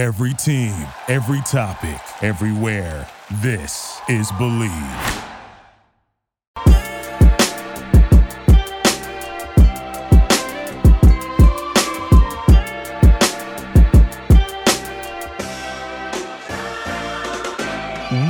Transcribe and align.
Every 0.00 0.32
team, 0.32 0.72
every 1.08 1.42
topic, 1.42 2.00
everywhere. 2.22 3.06
This 3.42 4.00
is 4.08 4.32
Bleav. 4.32 4.70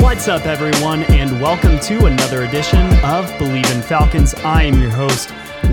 What's 0.01 0.27
up, 0.27 0.47
everyone, 0.47 1.05
and 1.05 1.41
welcome 1.41 1.79
to 1.79 2.07
another 2.07 2.43
edition 2.43 2.85
of 3.05 3.27
Bleav 3.39 3.73
in 3.73 3.81
Falcons. 3.83 4.35
I 4.35 4.65
am 4.65 4.81
your 4.81 4.91
host, 4.91 5.31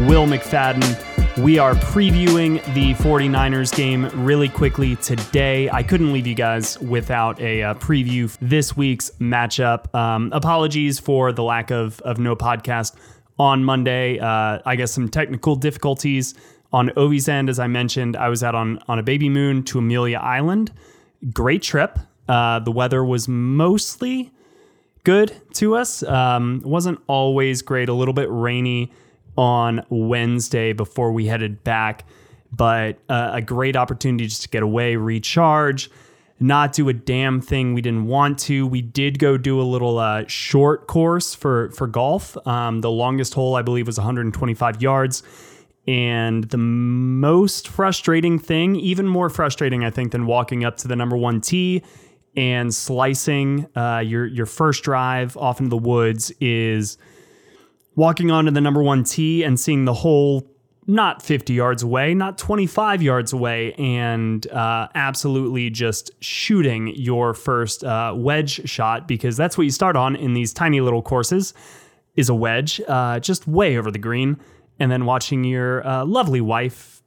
Will 0.08 0.28
McFadden. 0.28 1.07
We 1.40 1.60
are 1.60 1.76
previewing 1.76 2.64
the 2.74 2.96
49ers 2.96 3.76
game 3.76 4.10
really 4.26 4.50
quickly 4.50 4.96
today. 4.96 5.70
I 5.70 5.84
couldn't 5.84 6.12
leave 6.12 6.26
you 6.26 6.34
guys 6.34 6.80
without 6.80 7.40
a 7.40 7.62
uh, 7.62 7.74
preview 7.76 8.36
this 8.42 8.76
week's 8.76 9.12
matchup. 9.20 9.94
Um, 9.94 10.32
apologies 10.34 10.98
for 10.98 11.32
the 11.32 11.44
lack 11.44 11.70
of, 11.70 12.02
of 12.02 12.18
no 12.18 12.36
podcast 12.36 12.96
on 13.38 13.64
Monday. 13.64 14.18
Uh, 14.18 14.62
I 14.66 14.76
guess 14.76 14.92
some 14.92 15.10
technical 15.10 15.56
difficulties 15.56 16.34
on 16.74 16.90
Ovi's 16.98 17.30
end. 17.30 17.50
As 17.50 17.60
I 17.60 17.68
mentioned, 17.68 18.16
I 18.16 18.30
was 18.30 18.44
out 18.44 18.56
on, 18.56 18.80
on 18.88 18.98
a 18.98 19.04
baby 19.04 19.30
moon 19.30 19.62
to 19.66 19.78
Amelia 19.78 20.18
Island. 20.18 20.72
Great 21.34 21.62
trip. 21.62 22.00
Uh, 22.28 22.58
the 22.62 22.72
weather 22.72 23.06
was 23.06 23.28
mostly 23.28 24.32
good 25.04 25.40
to 25.54 25.76
us. 25.76 26.02
Um, 26.02 26.64
wasn't 26.66 27.00
always 27.06 27.62
great, 27.62 27.90
a 27.90 27.94
little 27.94 28.16
bit 28.16 28.28
rainy 28.32 28.92
on 29.38 29.86
Wednesday 29.90 30.74
before 30.74 31.12
we 31.12 31.28
headed 31.28 31.64
back, 31.64 32.06
but 32.52 32.98
uh, 33.10 33.32
a 33.34 33.42
great 33.42 33.76
opportunity 33.76 34.26
just 34.26 34.42
to 34.44 34.50
get 34.50 34.64
away, 34.64 34.96
recharge, 34.96 35.90
not 36.40 36.74
do 36.74 36.90
a 36.90 36.94
damn 36.94 37.42
thing 37.42 37.74
we 37.74 37.82
didn't 37.82 38.06
want 38.06 38.38
to. 38.40 38.68
We 38.68 38.82
did 38.82 39.20
go 39.20 39.38
do 39.38 39.60
a 39.60 39.64
little 39.64 39.98
uh, 39.98 40.26
short 40.28 40.88
course 40.88 41.34
for 41.34 41.72
for 41.72 41.88
golf. 41.88 42.38
Um, 42.48 42.82
the 42.82 42.92
longest 42.92 43.34
hole 43.34 43.56
I 43.56 43.62
believe 43.62 43.88
was 43.88 43.98
125 43.98 44.82
yards. 44.82 45.24
And 45.88 46.44
the 46.44 46.58
most 46.58 47.70
frustrating 47.70 48.40
thing, 48.40 48.76
even 48.76 49.08
more 49.08 49.30
frustrating, 49.30 49.86
I 49.86 49.90
think, 49.90 50.12
than 50.12 50.26
walking 50.26 50.66
up 50.66 50.76
to 50.78 50.88
the 50.88 50.98
number 50.98 51.16
one 51.16 51.40
tee 51.40 51.82
and 52.36 52.74
slicing 52.74 53.68
uh, 53.76 54.00
your 54.06 54.26
your 54.26 54.46
first 54.46 54.84
drive 54.84 55.36
off 55.38 55.60
into 55.60 55.70
the 55.70 55.78
woods 55.78 56.32
is 56.40 56.98
walking 57.98 58.32
onto 58.32 58.52
the 58.52 58.62
number 58.62 58.82
one 58.82 59.04
tee 59.04 59.44
and 59.44 59.60
seeing 59.60 59.84
the 59.84 59.94
hole 59.94 60.48
not 60.90 61.22
50 61.22 61.52
yards 61.52 61.84
away, 61.84 62.14
not 62.14 62.38
25 62.38 63.02
yards 63.02 63.34
away, 63.34 63.74
and 63.74 64.48
uh, 64.48 64.88
absolutely 64.96 65.70
just 65.70 66.12
shooting 66.22 66.88
your 66.96 67.34
first 67.34 67.84
uh, 67.84 68.14
wedge 68.16 68.70
shot 68.70 69.06
because 69.06 69.36
that's 69.36 69.58
what 69.58 69.66
you 69.66 69.72
start 69.72 69.98
on 69.98 70.16
in 70.16 70.34
these 70.34 70.54
tiny 70.54 70.80
little 70.80 71.02
courses 71.02 71.54
is 72.16 72.30
a 72.30 72.34
wedge, 72.34 72.80
uh, 72.88 73.20
just 73.20 73.48
way 73.48 73.78
over 73.78 73.92
the 73.92 74.00
green, 74.00 74.40
and 74.80 74.90
then 74.90 75.06
watching 75.06 75.44
your 75.44 75.86
uh, 75.86 76.06
lovely 76.06 76.40
wife 76.40 77.04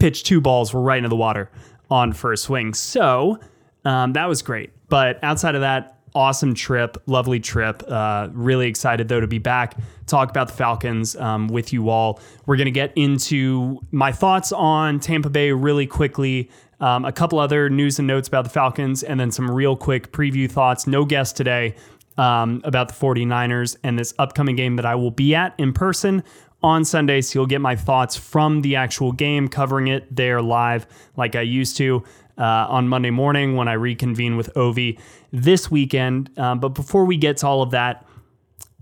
pitch 0.00 0.24
two 0.24 0.40
balls 0.40 0.74
right 0.74 0.98
into 0.98 1.08
the 1.08 1.16
water 1.16 1.50
on 1.90 2.12
first 2.12 2.42
swing. 2.42 2.74
So 2.74 3.38
um, 3.84 4.14
that 4.14 4.26
was 4.26 4.42
great. 4.42 4.70
But 4.88 5.22
outside 5.22 5.54
of 5.54 5.60
that, 5.60 5.93
awesome 6.14 6.54
trip, 6.54 6.96
lovely 7.06 7.40
trip. 7.40 7.82
Uh, 7.86 8.28
really 8.32 8.68
excited 8.68 9.08
though 9.08 9.20
to 9.20 9.26
be 9.26 9.38
back, 9.38 9.76
talk 10.06 10.30
about 10.30 10.48
the 10.48 10.54
Falcons 10.54 11.16
um, 11.16 11.48
with 11.48 11.72
you 11.72 11.88
all. 11.88 12.20
We're 12.46 12.56
going 12.56 12.66
to 12.66 12.70
get 12.70 12.92
into 12.96 13.80
my 13.90 14.12
thoughts 14.12 14.52
on 14.52 15.00
Tampa 15.00 15.30
Bay 15.30 15.52
really 15.52 15.86
quickly. 15.86 16.50
Um, 16.80 17.04
a 17.04 17.12
couple 17.12 17.38
other 17.38 17.70
news 17.70 17.98
and 17.98 18.06
notes 18.06 18.28
about 18.28 18.44
the 18.44 18.50
Falcons, 18.50 19.02
and 19.02 19.18
then 19.18 19.30
some 19.30 19.50
real 19.50 19.76
quick 19.76 20.12
preview 20.12 20.50
thoughts. 20.50 20.86
No 20.86 21.04
guest 21.04 21.36
today 21.36 21.76
um, 22.18 22.60
about 22.64 22.88
the 22.88 22.94
49ers 22.94 23.76
and 23.82 23.98
this 23.98 24.12
upcoming 24.18 24.56
game 24.56 24.76
that 24.76 24.84
I 24.84 24.94
will 24.94 25.10
be 25.10 25.34
at 25.34 25.54
in 25.58 25.72
person 25.72 26.22
on 26.62 26.84
Sunday. 26.84 27.20
So 27.20 27.38
you'll 27.38 27.46
get 27.46 27.60
my 27.60 27.76
thoughts 27.76 28.16
from 28.16 28.62
the 28.62 28.76
actual 28.76 29.12
game, 29.12 29.48
covering 29.48 29.88
it 29.88 30.14
there 30.14 30.42
live 30.42 30.86
like 31.16 31.36
I 31.36 31.42
used 31.42 31.76
to 31.78 32.04
uh, 32.38 32.66
on 32.68 32.88
Monday 32.88 33.10
morning 33.10 33.56
when 33.56 33.68
I 33.68 33.74
reconvene 33.74 34.36
with 34.36 34.52
Ovi 34.54 34.98
this 35.32 35.70
weekend. 35.70 36.36
Um, 36.38 36.60
but 36.60 36.70
before 36.70 37.04
we 37.04 37.16
get 37.16 37.38
to 37.38 37.46
all 37.46 37.62
of 37.62 37.70
that, 37.72 38.06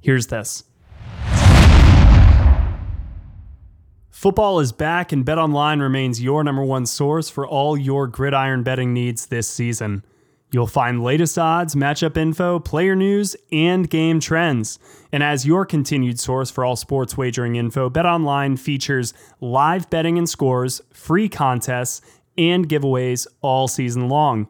here's 0.00 0.28
this. 0.28 0.64
Football 4.10 4.60
is 4.60 4.70
back, 4.70 5.10
and 5.10 5.26
BetOnline 5.26 5.80
remains 5.80 6.22
your 6.22 6.44
number 6.44 6.62
one 6.62 6.86
source 6.86 7.28
for 7.28 7.44
all 7.44 7.76
your 7.76 8.06
gridiron 8.06 8.62
betting 8.62 8.92
needs 8.92 9.26
this 9.26 9.48
season. 9.48 10.04
You'll 10.52 10.66
find 10.66 11.02
latest 11.02 11.38
odds, 11.38 11.74
matchup 11.74 12.16
info, 12.16 12.58
player 12.60 12.94
news, 12.94 13.34
and 13.50 13.88
game 13.88 14.20
trends. 14.20 14.78
And 15.10 15.22
as 15.22 15.46
your 15.46 15.64
continued 15.64 16.20
source 16.20 16.50
for 16.50 16.64
all 16.64 16.76
sports 16.76 17.16
wagering 17.16 17.56
info, 17.56 17.88
BetOnline 17.88 18.58
features 18.58 19.14
live 19.40 19.88
betting 19.88 20.18
and 20.18 20.28
scores, 20.28 20.82
free 20.92 21.28
contests, 21.28 22.02
and 22.36 22.68
giveaways 22.68 23.26
all 23.40 23.68
season 23.68 24.08
long. 24.08 24.48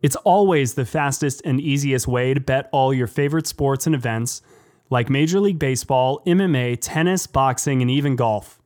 It's 0.00 0.16
always 0.16 0.74
the 0.74 0.84
fastest 0.84 1.42
and 1.44 1.60
easiest 1.60 2.06
way 2.06 2.32
to 2.32 2.40
bet 2.40 2.68
all 2.72 2.94
your 2.94 3.06
favorite 3.06 3.46
sports 3.46 3.86
and 3.86 3.94
events 3.94 4.42
like 4.90 5.10
Major 5.10 5.40
League 5.40 5.58
Baseball, 5.58 6.22
MMA, 6.26 6.78
tennis, 6.80 7.26
boxing, 7.26 7.82
and 7.82 7.90
even 7.90 8.16
golf. 8.16 8.60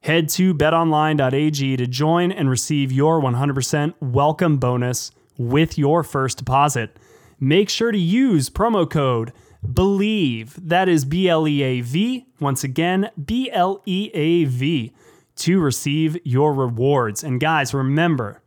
Head 0.00 0.28
to 0.30 0.54
betonline.ag 0.54 1.76
to 1.76 1.86
join 1.86 2.32
and 2.32 2.50
receive 2.50 2.90
your 2.90 3.20
100% 3.20 3.94
welcome 4.00 4.56
bonus 4.56 5.12
with 5.38 5.78
your 5.78 6.02
first 6.02 6.38
deposit. 6.38 6.96
Make 7.38 7.68
sure 7.68 7.92
to 7.92 7.98
use 7.98 8.50
promo 8.50 8.88
code 8.88 9.32
BLEAV, 9.64 10.54
that 10.56 10.88
is 10.88 11.04
B 11.04 11.28
L 11.28 11.46
E 11.46 11.62
A 11.62 11.80
V, 11.82 12.26
once 12.40 12.64
again, 12.64 13.10
B 13.22 13.48
L 13.52 13.80
E 13.86 14.10
A 14.12 14.44
V 14.44 14.92
to 15.36 15.60
receive 15.60 16.18
your 16.24 16.54
rewards. 16.54 17.24
And 17.24 17.40
guys, 17.40 17.74
remember, 17.74 18.42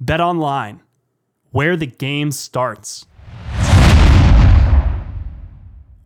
bet 0.00 0.20
online 0.20 0.82
where 1.50 1.76
the 1.76 1.86
game 1.86 2.30
starts. 2.30 3.06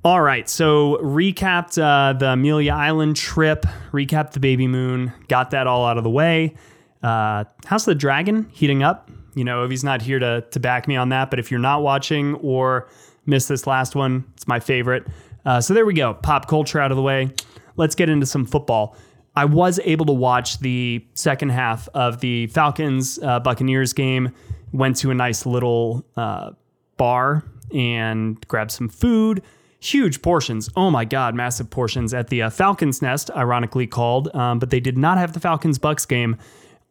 All 0.03 0.23
right, 0.23 0.49
so 0.49 0.97
recapped 1.03 1.77
uh, 1.77 2.15
the 2.15 2.31
Amelia 2.31 2.73
Island 2.73 3.17
trip, 3.17 3.67
recapped 3.93 4.33
the 4.33 4.41
baby 4.41 4.67
moon, 4.67 5.13
got 5.29 5.51
that 5.51 5.67
all 5.67 5.85
out 5.85 5.99
of 5.99 6.05
the 6.05 6.11
way. 6.11 6.55
Uh, 7.03 7.45
how's 7.67 7.85
the 7.85 7.95
dragon 7.95 8.49
heating 8.51 8.83
up? 8.83 9.11
You 9.35 9.45
know, 9.45 9.65
if 9.65 9.71
he's 9.71 9.85
not 9.85 10.01
here 10.01 10.19
to 10.19 10.41
to 10.53 10.61
back 10.61 10.89
me 10.89 10.97
on 10.97 11.11
that, 11.11 11.29
but 11.29 11.39
if 11.39 11.51
you're 11.51 11.61
not 11.61 11.83
watching 11.83 12.35
or 12.37 12.89
missed 13.27 13.49
this 13.49 13.67
last 13.67 13.95
one, 13.95 14.25
it's 14.35 14.49
my 14.49 14.59
favorite. 14.59 15.07
Uh, 15.45 15.61
so 15.61 15.75
there 15.75 15.85
we 15.85 15.93
go, 15.93 16.15
pop 16.15 16.49
culture 16.49 16.81
out 16.81 16.91
of 16.91 16.97
the 16.97 17.03
way. 17.03 17.31
Let's 17.77 17.95
get 17.95 18.09
into 18.09 18.25
some 18.25 18.47
football. 18.47 18.97
I 19.37 19.45
was 19.45 19.79
able 19.85 20.07
to 20.07 20.13
watch 20.13 20.59
the 20.59 21.05
second 21.15 21.51
half 21.51 21.89
of 21.95 22.21
the 22.21 22.49
Falcons 22.49 23.19
uh, 23.23 23.41
Buccaneers 23.41 23.93
game. 23.93 24.33
Went 24.73 24.97
to 24.97 25.11
a 25.11 25.15
nice 25.15 25.47
little 25.47 26.05
uh, 26.17 26.53
bar 26.97 27.45
and 27.75 28.47
grabbed 28.49 28.71
some 28.71 28.89
food. 28.89 29.43
Huge 29.81 30.21
portions. 30.21 30.69
Oh 30.77 30.91
my 30.91 31.05
God, 31.05 31.35
massive 31.35 31.71
portions 31.71 32.13
at 32.13 32.29
the 32.29 32.43
uh, 32.43 32.51
Falcons 32.51 33.01
Nest, 33.01 33.31
ironically 33.31 33.87
called. 33.87 34.35
Um, 34.35 34.59
but 34.59 34.71
they 34.71 34.81
did 34.81 34.99
not 34.99 35.17
have 35.19 35.33
the 35.33 35.41
Falcons 35.41 35.79
Bucks 35.79 36.05
game 36.05 36.37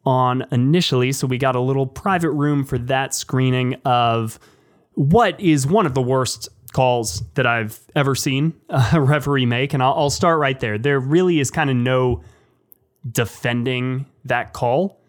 on 0.04 0.44
initially. 0.50 1.12
So 1.12 1.26
we 1.26 1.38
got 1.38 1.56
a 1.56 1.60
little 1.60 1.86
private 1.86 2.30
room 2.30 2.64
for 2.64 2.78
that 2.78 3.14
screening 3.14 3.74
of 3.84 4.38
what 4.94 5.38
is 5.40 5.66
one 5.66 5.86
of 5.86 5.94
the 5.94 6.02
worst 6.02 6.48
calls 6.72 7.22
that 7.34 7.46
I've 7.46 7.80
ever 7.94 8.14
seen 8.14 8.54
a 8.68 9.00
referee 9.00 9.46
make. 9.46 9.74
And 9.74 9.82
I'll, 9.82 9.94
I'll 9.94 10.10
start 10.10 10.38
right 10.38 10.58
there. 10.58 10.78
There 10.78 10.98
really 10.98 11.40
is 11.40 11.50
kind 11.50 11.70
of 11.70 11.76
no 11.76 12.22
defending 13.10 14.06
that 14.24 14.52
call. 14.52 15.00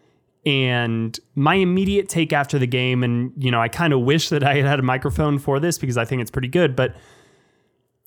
And 0.44 1.18
my 1.34 1.54
immediate 1.54 2.08
take 2.08 2.32
after 2.32 2.58
the 2.58 2.66
game, 2.66 3.04
and 3.04 3.32
you 3.36 3.50
know, 3.50 3.60
I 3.60 3.68
kind 3.68 3.92
of 3.92 4.00
wish 4.00 4.28
that 4.30 4.42
I 4.42 4.56
had 4.56 4.64
had 4.64 4.78
a 4.80 4.82
microphone 4.82 5.38
for 5.38 5.60
this 5.60 5.78
because 5.78 5.96
I 5.96 6.04
think 6.04 6.20
it's 6.20 6.32
pretty 6.32 6.48
good, 6.48 6.74
but 6.74 6.96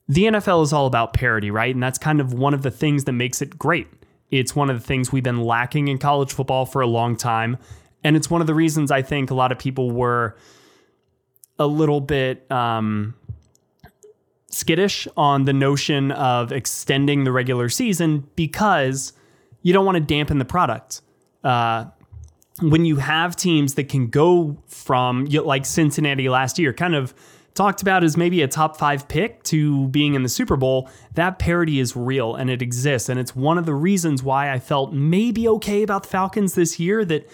the 0.08 0.25
NFL 0.25 0.63
is 0.63 0.74
all 0.74 0.86
about 0.86 1.13
parity, 1.13 1.50
right? 1.50 1.74
And 1.74 1.81
that's 1.81 1.98
kind 1.98 2.19
of 2.19 2.34
one 2.34 2.54
of 2.54 2.62
the 2.62 2.72
things 2.72 3.06
that 3.06 3.13
makes 3.13 3.42
it 3.42 3.58
great. 3.58 3.88
It's 4.31 4.56
one 4.56 4.69
of 4.69 4.80
the 4.80 4.86
things 4.86 5.12
we've 5.12 5.24
been 5.24 5.42
lacking 5.42 5.88
in 5.88 5.98
college 5.98 6.34
football 6.34 6.66
for 6.66 6.81
a 6.81 6.88
long 6.88 7.16
time. 7.16 7.58
And 8.04 8.16
it's 8.16 8.30
one 8.30 8.42
of 8.42 8.48
the 8.48 8.54
reasons 8.54 8.92
I 8.92 9.01
think 9.01 9.31
a 9.31 9.34
lot 9.34 9.51
of 9.51 9.58
people 9.58 9.92
were 9.92 10.36
a 11.58 11.66
little 11.66 12.01
bit 12.01 12.50
um, 12.51 13.16
skittish 14.56 15.06
on 15.18 15.44
the 15.44 15.54
notion 15.54 16.12
of 16.12 16.52
extending 16.54 17.25
the 17.25 17.31
regular 17.31 17.68
season 17.68 18.25
because 18.36 19.12
you 19.62 19.74
don't 19.74 19.86
want 19.86 19.98
to 19.98 20.04
dampen 20.04 20.40
the 20.40 20.46
product. 20.46 21.02
Uh, 21.44 21.86
when 22.62 22.86
you 22.86 22.96
have 22.96 23.36
teams 23.36 23.74
that 23.74 23.90
can 23.90 24.07
go 24.07 24.57
from 24.68 25.25
like 25.25 25.66
Cincinnati 25.66 26.30
last 26.30 26.57
year, 26.57 26.72
kind 26.72 26.96
of 26.96 27.13
talked 27.54 27.81
about 27.81 28.04
as 28.04 28.16
maybe 28.16 28.42
a 28.42 28.48
top 28.48 28.78
five 28.78 29.10
pick 29.10 29.44
to 29.44 29.90
being 29.90 30.13
in 30.13 30.24
the 30.24 30.30
Super 30.30 30.56
Bowl, 30.56 30.90
that 31.16 31.38
parity 31.38 31.80
is 31.80 31.96
real 31.96 32.36
and 32.36 32.50
it 32.50 32.62
exists. 32.62 33.10
And 33.10 33.19
it's 33.19 33.36
one 33.36 33.58
of 33.58 33.66
the 33.66 33.74
reasons 33.74 34.24
why 34.24 34.51
I 34.54 34.60
felt 34.60 34.94
maybe 34.94 35.50
okay 35.50 35.84
about 35.84 36.04
the 36.04 36.10
Falcons 36.10 36.54
this 36.56 36.80
year 36.80 37.04
that 37.06 37.30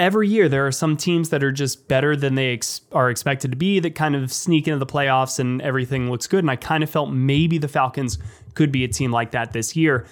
every 0.00 0.26
year 0.28 0.48
there 0.48 0.66
are 0.66 0.72
some 0.72 0.96
teams 0.96 1.28
that 1.28 1.44
are 1.44 1.52
just 1.52 1.86
better 1.86 2.16
than 2.16 2.34
they 2.34 2.54
ex- 2.54 2.80
are 2.90 3.10
expected 3.10 3.50
to 3.50 3.56
be 3.56 3.78
that 3.80 3.94
kind 3.94 4.16
of 4.16 4.32
sneak 4.32 4.66
into 4.66 4.78
the 4.78 4.86
playoffs 4.86 5.38
and 5.38 5.60
everything 5.60 6.10
looks 6.10 6.26
good. 6.26 6.42
And 6.42 6.50
I 6.50 6.56
kind 6.56 6.82
of 6.82 6.88
felt 6.88 7.10
maybe 7.10 7.58
the 7.58 7.68
Falcons 7.68 8.18
could 8.54 8.72
be 8.72 8.82
a 8.82 8.88
team 8.88 9.12
like 9.12 9.32
that 9.32 9.52
this 9.52 9.76
year. 9.76 10.06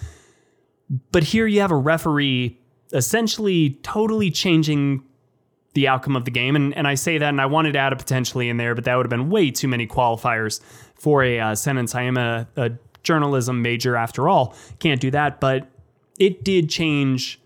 But 1.10 1.24
here 1.24 1.46
you 1.46 1.60
have 1.62 1.70
a 1.70 1.76
referee 1.76 2.58
essentially 2.92 3.78
totally 3.82 4.30
changing 4.30 5.02
the 5.72 5.88
outcome 5.88 6.16
of 6.16 6.26
the 6.26 6.30
game. 6.30 6.54
And, 6.54 6.76
and 6.76 6.86
I 6.86 6.94
say 6.94 7.16
that, 7.16 7.28
and 7.28 7.40
I 7.40 7.46
wanted 7.46 7.72
to 7.72 7.78
add 7.78 7.92
a 7.92 7.96
potentially 7.96 8.50
in 8.50 8.58
there, 8.58 8.74
but 8.74 8.84
that 8.84 8.94
would 8.94 9.06
have 9.06 9.10
been 9.10 9.30
way 9.30 9.50
too 9.50 9.68
many 9.68 9.86
qualifiers 9.86 10.60
for 10.96 11.24
a 11.24 11.40
uh, 11.40 11.54
sentence. 11.54 11.94
I 11.94 12.02
am 12.02 12.18
a, 12.18 12.46
a 12.56 12.72
journalism 13.02 13.62
major 13.62 13.96
after 13.96 14.28
all. 14.28 14.54
Can't 14.80 15.00
do 15.00 15.10
that. 15.12 15.40
But 15.40 15.66
it 16.18 16.44
did 16.44 16.68
change 16.68 17.40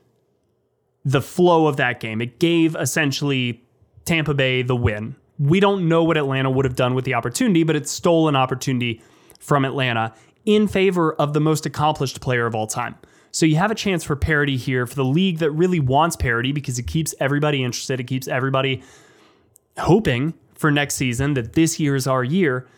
the 1.04 1.20
flow 1.20 1.66
of 1.66 1.76
that 1.76 2.00
game. 2.00 2.20
It 2.20 2.38
gave 2.38 2.76
essentially 2.76 3.62
Tampa 4.04 4.34
Bay 4.34 4.62
the 4.62 4.76
win. 4.76 5.16
We 5.38 5.60
don't 5.60 5.88
know 5.88 6.04
what 6.04 6.16
Atlanta 6.16 6.50
would 6.50 6.64
have 6.64 6.76
done 6.76 6.94
with 6.94 7.04
the 7.04 7.14
opportunity, 7.14 7.64
but 7.64 7.74
it 7.74 7.88
stole 7.88 8.28
an 8.28 8.36
opportunity 8.36 9.02
from 9.40 9.64
Atlanta 9.64 10.14
in 10.44 10.68
favor 10.68 11.14
of 11.14 11.32
the 11.32 11.40
most 11.40 11.66
accomplished 11.66 12.20
player 12.20 12.46
of 12.46 12.54
all 12.54 12.66
time. 12.66 12.96
So 13.32 13.46
you 13.46 13.56
have 13.56 13.70
a 13.70 13.74
chance 13.74 14.04
for 14.04 14.14
parity 14.14 14.56
here 14.56 14.86
for 14.86 14.94
the 14.94 15.04
league 15.04 15.38
that 15.38 15.50
really 15.52 15.80
wants 15.80 16.16
parity 16.16 16.52
because 16.52 16.78
it 16.78 16.86
keeps 16.86 17.14
everybody 17.18 17.64
interested. 17.64 17.98
It 17.98 18.04
keeps 18.04 18.28
everybody 18.28 18.82
hoping 19.78 20.34
for 20.54 20.70
next 20.70 20.94
season 20.94 21.34
that 21.34 21.54
this 21.54 21.80
year 21.80 21.96
is 21.96 22.06
our 22.06 22.22
year. 22.22 22.68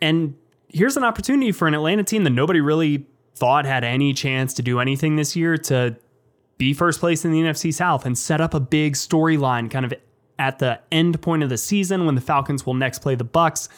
And 0.00 0.34
here's 0.68 0.96
an 0.96 1.04
opportunity 1.04 1.52
for 1.52 1.68
an 1.68 1.74
Atlanta 1.74 2.02
team 2.02 2.24
that 2.24 2.30
nobody 2.30 2.60
really 2.60 3.06
thought 3.36 3.64
had 3.64 3.84
any 3.84 4.12
chance 4.12 4.52
to 4.54 4.62
do 4.62 4.80
anything 4.80 5.14
this 5.14 5.36
year 5.36 5.56
to 5.56 5.96
be 6.58 6.74
first 6.74 7.00
place 7.00 7.24
in 7.24 7.32
the 7.32 7.40
NFC 7.40 7.72
South 7.72 8.04
and 8.04 8.18
set 8.18 8.40
up 8.40 8.52
a 8.52 8.60
big 8.60 8.94
storyline 8.94 9.70
kind 9.70 9.84
of 9.84 9.94
at 10.38 10.58
the 10.58 10.80
end 10.92 11.20
point 11.22 11.42
of 11.42 11.48
the 11.48 11.56
season 11.56 12.04
when 12.04 12.14
the 12.14 12.20
Falcons 12.20 12.66
will 12.66 12.74
next 12.74 12.98
play 12.98 13.14
the 13.14 13.24
Bucks. 13.24 13.68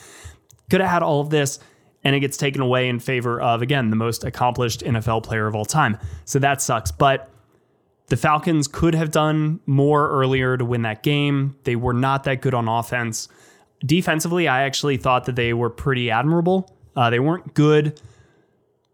Could 0.70 0.80
have 0.80 0.90
had 0.90 1.02
all 1.02 1.20
of 1.20 1.30
this 1.30 1.58
and 2.02 2.16
it 2.16 2.20
gets 2.20 2.36
taken 2.36 2.62
away 2.62 2.88
in 2.88 2.98
favor 2.98 3.40
of 3.40 3.62
again 3.62 3.90
the 3.90 3.96
most 3.96 4.24
accomplished 4.24 4.80
NFL 4.80 5.22
player 5.22 5.46
of 5.46 5.54
all 5.54 5.64
time. 5.64 5.98
So 6.24 6.38
that 6.38 6.62
sucks, 6.62 6.90
but 6.90 7.30
the 8.08 8.16
Falcons 8.16 8.66
could 8.66 8.94
have 8.94 9.12
done 9.12 9.60
more 9.66 10.10
earlier 10.10 10.56
to 10.56 10.64
win 10.64 10.82
that 10.82 11.02
game. 11.02 11.56
They 11.62 11.76
were 11.76 11.94
not 11.94 12.24
that 12.24 12.40
good 12.40 12.54
on 12.54 12.66
offense. 12.66 13.28
Defensively, 13.86 14.48
I 14.48 14.62
actually 14.64 14.96
thought 14.96 15.26
that 15.26 15.36
they 15.36 15.52
were 15.52 15.70
pretty 15.70 16.10
admirable. 16.10 16.76
Uh, 16.96 17.08
they 17.10 17.20
weren't 17.20 17.54
good 17.54 18.00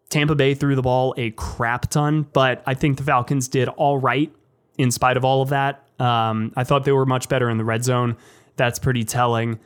Tampa 0.08 0.34
Bay 0.34 0.54
threw 0.54 0.76
the 0.76 0.82
ball 0.82 1.14
a 1.16 1.30
crap 1.32 1.90
ton, 1.90 2.26
but 2.32 2.62
I 2.66 2.74
think 2.74 2.96
the 2.96 3.02
Falcons 3.02 3.48
did 3.48 3.68
all 3.68 3.98
right 3.98 4.32
in 4.78 4.90
spite 4.90 5.16
of 5.16 5.24
all 5.24 5.42
of 5.42 5.48
that. 5.48 5.84
Um, 5.98 6.52
I 6.56 6.64
thought 6.64 6.84
they 6.84 6.92
were 6.92 7.06
much 7.06 7.28
better 7.28 7.50
in 7.50 7.58
the 7.58 7.64
red 7.64 7.84
zone. 7.84 8.16
That's 8.56 8.78
pretty 8.78 9.04
telling. 9.04 9.58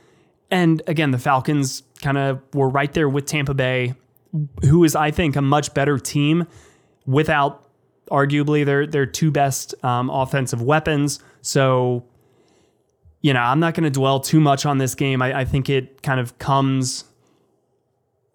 And 0.51 0.83
again, 0.87 1.11
the 1.11 1.19
Falcons 1.19 1.83
kind 2.01 2.19
of 2.19 2.41
were 2.55 2.69
right 2.69 2.93
there 2.93 3.09
with 3.09 3.27
Tampa 3.27 3.55
Bay, 3.55 3.95
who 4.63 4.85
is, 4.85 4.97
I 4.97 5.11
think, 5.11 5.37
a 5.37 5.43
much 5.43 5.75
better 5.75 5.99
team 5.99 6.47
without 7.07 7.67
arguably 8.11 8.65
their 8.65 8.87
their 8.87 9.07
two 9.07 9.31
best 9.31 9.75
um, 9.85 10.11
offensive 10.11 10.63
weapons. 10.63 11.21
So, 11.43 12.05
you 13.21 13.33
know, 13.33 13.41
I'm 13.41 13.61
not 13.61 13.75
going 13.75 13.85
to 13.85 13.91
dwell 13.91 14.21
too 14.21 14.41
much 14.41 14.67
on 14.67 14.79
this 14.79 14.95
game. 14.95 15.23
I, 15.23 15.41
I 15.41 15.45
think 15.45 15.69
it 15.69 16.03
kind 16.03 16.19
of 16.19 16.39
comes 16.39 17.05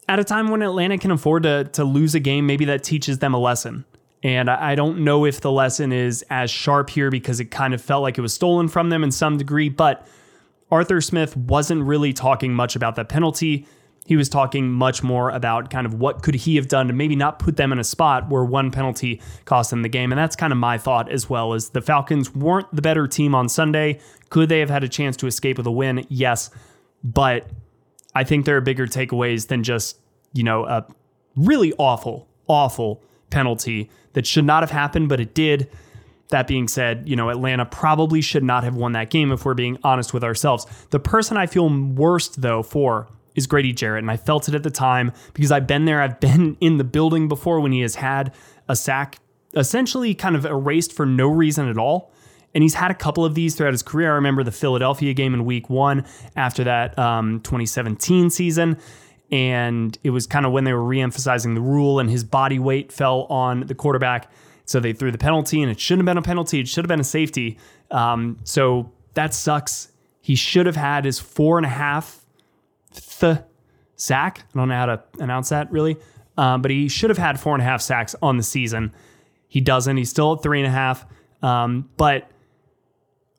at 0.08 0.20
a 0.20 0.24
time 0.24 0.50
when 0.50 0.62
Atlanta 0.62 0.98
can 0.98 1.12
afford 1.12 1.44
to, 1.44 1.66
to 1.66 1.84
lose 1.84 2.16
a 2.16 2.20
game, 2.20 2.46
maybe 2.46 2.66
that 2.66 2.84
teaches 2.84 3.20
them 3.20 3.34
a 3.34 3.40
lesson. 3.40 3.86
And 4.24 4.50
I 4.50 4.74
don't 4.74 5.00
know 5.04 5.26
if 5.26 5.42
the 5.42 5.52
lesson 5.52 5.92
is 5.92 6.24
as 6.32 6.50
sharp 6.50 6.90
here 6.90 7.12
because 7.12 7.40
it 7.40 7.52
kind 7.52 7.76
of 7.76 7.82
felt 7.82 8.02
like 8.02 8.18
it 8.18 8.22
was 8.22 8.34
stolen 8.34 8.68
from 8.68 8.90
them 8.90 9.04
in 9.04 9.12
some 9.12 9.38
degree. 9.38 9.70
But 9.70 10.08
Arthur 10.72 11.00
Smith 11.00 11.38
wasn't 11.38 11.84
really 11.84 12.12
talking 12.12 12.52
much 12.54 12.76
about 12.76 12.96
that 12.96 13.08
penalty. 13.08 13.68
He 14.08 14.16
was 14.16 14.28
talking 14.28 14.72
much 14.72 15.04
more 15.04 15.30
about 15.30 15.70
kind 15.70 15.86
of 15.86 15.96
what 15.96 16.24
could 16.24 16.34
he 16.34 16.56
have 16.56 16.68
done 16.68 16.88
to 16.88 16.94
maybe 16.94 17.16
not 17.16 17.38
put 17.38 17.58
them 17.58 17.72
in 17.72 17.78
a 17.78 17.84
spot 17.84 18.28
where 18.30 18.44
one 18.44 18.72
penalty 18.72 19.22
cost 19.46 19.70
them 19.70 19.84
the 19.84 19.90
game. 19.90 20.12
And 20.12 20.18
that's 20.18 20.36
kind 20.36 20.52
of 20.52 20.58
my 20.58 20.80
thought 20.80 21.12
as 21.12 21.30
well 21.30 21.54
as 21.54 21.70
the 21.70 21.82
Falcons 21.82 22.34
weren't 22.34 22.74
the 22.74 22.82
better 22.82 23.08
team 23.08 23.36
on 23.36 23.48
Sunday. 23.48 24.00
Could 24.30 24.50
they 24.50 24.60
have 24.60 24.72
had 24.72 24.84
a 24.84 24.90
chance 24.90 25.16
to 25.18 25.28
escape 25.28 25.58
with 25.58 25.68
a 25.68 25.72
win? 25.72 26.04
Yes. 26.10 26.50
But 27.04 27.48
I 28.16 28.24
think 28.24 28.46
there 28.46 28.58
are 28.58 28.62
bigger 28.62 28.88
takeaways 28.88 29.48
than 29.48 29.64
just, 29.64 30.00
you 30.34 30.44
know, 30.44 30.66
a 30.66 30.88
really 31.36 31.74
awful, 31.78 32.28
awful 32.48 33.04
penalty 33.30 33.90
that 34.14 34.26
should 34.26 34.46
not 34.46 34.64
have 34.64 34.72
happened, 34.72 35.10
but 35.10 35.20
it 35.20 35.36
did. 35.36 35.70
That 36.30 36.48
being 36.48 36.68
said, 36.68 37.08
you 37.08 37.16
know, 37.16 37.30
Atlanta 37.30 37.66
probably 37.66 38.22
should 38.22 38.44
not 38.44 38.64
have 38.64 38.76
won 38.76 38.94
that 38.94 39.12
game 39.12 39.32
if 39.32 39.46
we're 39.46 39.54
being 39.54 39.78
honest 39.84 40.14
with 40.14 40.24
ourselves. 40.24 40.66
The 40.90 41.00
person 41.00 41.38
I 41.38 41.46
feel 41.46 41.70
worst, 41.70 42.42
though, 42.42 42.64
for 42.64 43.08
is 43.36 43.46
Grady 43.46 43.74
Jarrett. 43.74 44.04
And 44.04 44.10
I 44.10 44.18
felt 44.18 44.48
it 44.48 44.56
at 44.56 44.64
the 44.64 44.72
time 44.72 45.12
because 45.34 45.52
I've 45.52 45.68
been 45.68 45.86
there. 45.86 46.02
I've 46.02 46.20
been 46.20 46.58
in 46.62 46.78
the 46.78 46.84
building 46.84 47.28
before 47.28 47.60
when 47.60 47.72
he 47.72 47.82
has 47.82 47.96
had 47.96 48.34
a 48.68 48.76
sack 48.76 49.20
essentially 49.54 50.14
kind 50.16 50.36
of 50.36 50.46
erased 50.46 50.92
for 50.92 51.06
no 51.06 51.28
reason 51.28 51.70
at 51.70 51.78
all. 51.78 52.12
And 52.56 52.64
he's 52.64 52.74
had 52.74 52.90
a 52.90 52.96
couple 52.96 53.26
of 53.26 53.36
these 53.36 53.54
throughout 53.54 53.74
his 53.74 53.84
career. 53.84 54.14
I 54.14 54.16
remember 54.16 54.42
the 54.42 54.52
Philadelphia 54.52 55.14
game 55.14 55.34
in 55.34 55.44
week 55.44 55.70
one 55.70 56.06
after 56.38 56.64
that 56.64 56.98
um, 56.98 57.42
2017 57.42 58.30
season. 58.30 58.78
And 59.30 59.98
it 60.04 60.12
was 60.12 60.26
kind 60.26 60.46
of 60.46 60.54
when 60.54 60.64
they 60.64 60.72
were 60.72 60.80
reemphasizing 60.80 61.54
the 61.54 61.62
rule, 61.62 62.00
and 62.00 62.10
his 62.10 62.24
body 62.24 62.58
weight 62.58 62.94
fell 62.94 63.24
on 63.24 63.62
the 63.62 63.76
quarterback. 63.76 64.32
So 64.64 64.80
they 64.80 64.94
threw 64.94 65.12
the 65.12 65.18
penalty, 65.18 65.62
and 65.62 65.70
it 65.72 65.80
shouldn't 65.80 66.08
have 66.08 66.16
been 66.16 66.18
a 66.18 66.26
penalty. 66.26 66.62
It 66.62 66.68
should 66.68 66.86
have 66.86 66.90
been 66.90 67.02
a 67.02 67.04
safety. 67.04 67.58
Um, 67.92 68.40
so 68.46 68.92
that 69.16 69.34
sucks. 69.34 69.92
He 70.22 70.36
should 70.36 70.66
have 70.66 70.76
had 70.76 71.06
his 71.06 71.20
four 71.20 71.58
and 71.58 71.66
a 71.66 71.70
half 71.70 72.26
th 72.94 73.40
sack. 73.96 74.46
I 74.54 74.58
don't 74.58 74.70
know 74.70 74.76
how 74.76 74.86
to 74.86 75.04
announce 75.20 75.50
that 75.50 75.72
really, 75.72 75.98
um, 76.38 76.62
but 76.62 76.72
he 76.72 76.88
should 76.88 77.10
have 77.10 77.18
had 77.18 77.40
four 77.40 77.54
and 77.54 77.62
a 77.62 77.66
half 77.66 77.82
sacks 77.82 78.16
on 78.22 78.38
the 78.38 78.44
season. 78.44 78.94
He 79.48 79.62
doesn't. 79.62 79.98
He's 79.98 80.10
still 80.10 80.34
at 80.34 80.44
three 80.44 80.60
and 80.60 80.68
a 80.68 80.72
half. 80.72 81.06
Um, 81.42 81.90
but 81.98 82.30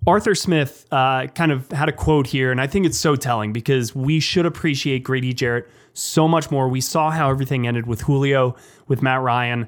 Arthur 0.07 0.37
Smith 0.37 0.87
uh, 0.93 1.27
kind 1.29 1.51
of 1.51 1.71
had 1.73 1.89
a 1.89 1.93
quote 1.93 2.29
here, 2.29 2.53
and 2.53 2.61
I 2.61 2.69
think 2.69 2.87
it's 2.87 2.99
so 2.99 3.17
telling 3.17 3.53
because 3.53 3.95
we 3.95 4.21
should 4.21 4.47
appreciate 4.47 5.03
Grady 5.03 5.35
Jarrett 5.35 5.69
so 5.95 6.29
much 6.29 6.51
more. 6.51 6.69
We 6.69 6.81
saw 6.81 7.11
how 7.11 7.29
everything 7.31 7.67
ended 7.67 7.87
with 7.87 8.03
Julio, 8.03 8.55
with 8.87 9.03
Matt 9.03 9.21
Ryan. 9.23 9.67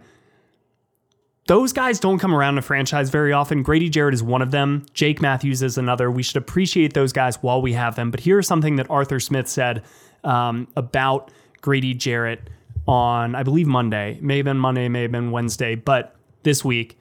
Those 1.48 1.72
guys 1.72 1.98
don't 1.98 2.18
come 2.18 2.34
around 2.34 2.54
in 2.54 2.58
a 2.58 2.62
franchise 2.62 3.10
very 3.10 3.32
often. 3.32 3.62
Grady 3.62 3.88
Jarrett 3.88 4.14
is 4.14 4.22
one 4.22 4.42
of 4.42 4.50
them. 4.52 4.86
Jake 4.92 5.20
Matthews 5.20 5.62
is 5.62 5.76
another. 5.76 6.10
We 6.10 6.22
should 6.22 6.36
appreciate 6.36 6.92
those 6.92 7.12
guys 7.12 7.42
while 7.42 7.60
we 7.60 7.72
have 7.72 7.96
them. 7.96 8.10
But 8.10 8.20
here's 8.20 8.46
something 8.46 8.76
that 8.76 8.88
Arthur 8.90 9.18
Smith 9.18 9.48
said 9.48 9.82
um, 10.22 10.68
about 10.76 11.32
Grady 11.62 11.94
Jarrett 11.94 12.48
on, 12.86 13.34
I 13.34 13.42
believe, 13.42 13.66
Monday. 13.66 14.18
May 14.20 14.36
have 14.36 14.44
been 14.44 14.58
Monday, 14.58 14.88
may 14.88 15.02
have 15.02 15.12
been 15.12 15.30
Wednesday, 15.32 15.74
but 15.74 16.14
this 16.44 16.64
week. 16.64 16.96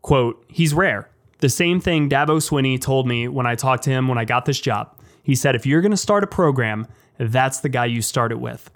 Quote, 0.00 0.42
he's 0.48 0.72
rare. 0.72 1.10
The 1.38 1.48
same 1.48 1.80
thing 1.80 2.08
Dabo 2.08 2.38
Swinney 2.38 2.80
told 2.80 3.06
me 3.06 3.28
when 3.28 3.46
I 3.46 3.54
talked 3.54 3.84
to 3.84 3.90
him 3.90 4.08
when 4.08 4.18
I 4.18 4.24
got 4.24 4.46
this 4.46 4.60
job. 4.60 4.98
He 5.22 5.34
said, 5.34 5.54
if 5.54 5.66
you're 5.66 5.80
going 5.80 5.90
to 5.90 5.96
start 5.96 6.24
a 6.24 6.26
program, 6.26 6.86
that's 7.18 7.60
the 7.60 7.68
guy 7.68 7.86
you 7.86 8.00
start 8.00 8.32
it 8.32 8.40
with. 8.40 8.70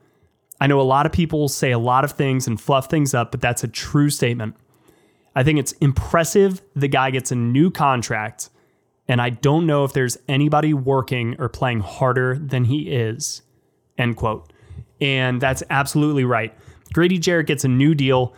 I 0.61 0.67
know 0.67 0.81
a 0.81 0.83
lot 0.83 1.07
of 1.07 1.12
people 1.12 1.49
say 1.49 1.71
a 1.71 1.79
lot 1.79 2.05
of 2.05 2.12
things 2.12 2.47
and 2.47 2.61
fluff 2.61 2.90
things 2.90 3.14
up, 3.14 3.31
but 3.31 3.40
that's 3.40 3.64
a 3.64 3.69
true 3.69 4.11
statement. 4.11 4.57
I 5.35 5.43
think 5.43 5.59
it's 5.59 5.73
impressive 5.73 6.61
the 6.75 6.88
guy 6.88 7.11
gets 7.11 7.33
a 7.33 7.37
new 7.37 7.71
contract, 7.71 8.50
and 9.09 9.23
I 9.23 9.31
don't 9.31 9.67
know 9.67 9.85
if 9.85 9.93
there's 9.93 10.19
anybody 10.29 10.75
working 10.75 11.37
or 11.38 11.49
playing 11.49 11.81
harder 11.81 12.38
than 12.38 12.64
he 12.64 12.90
is. 12.90 13.43
End 13.97 14.17
quote. 14.17 14.52
And 15.00 15.40
that's 15.40 15.62
absolutely 15.71 16.25
right. 16.25 16.52
Grady 16.93 17.19
Jarrett 17.19 17.47
gets 17.47 17.64
a 17.64 17.69
new 17.69 17.95
deal 17.95 18.35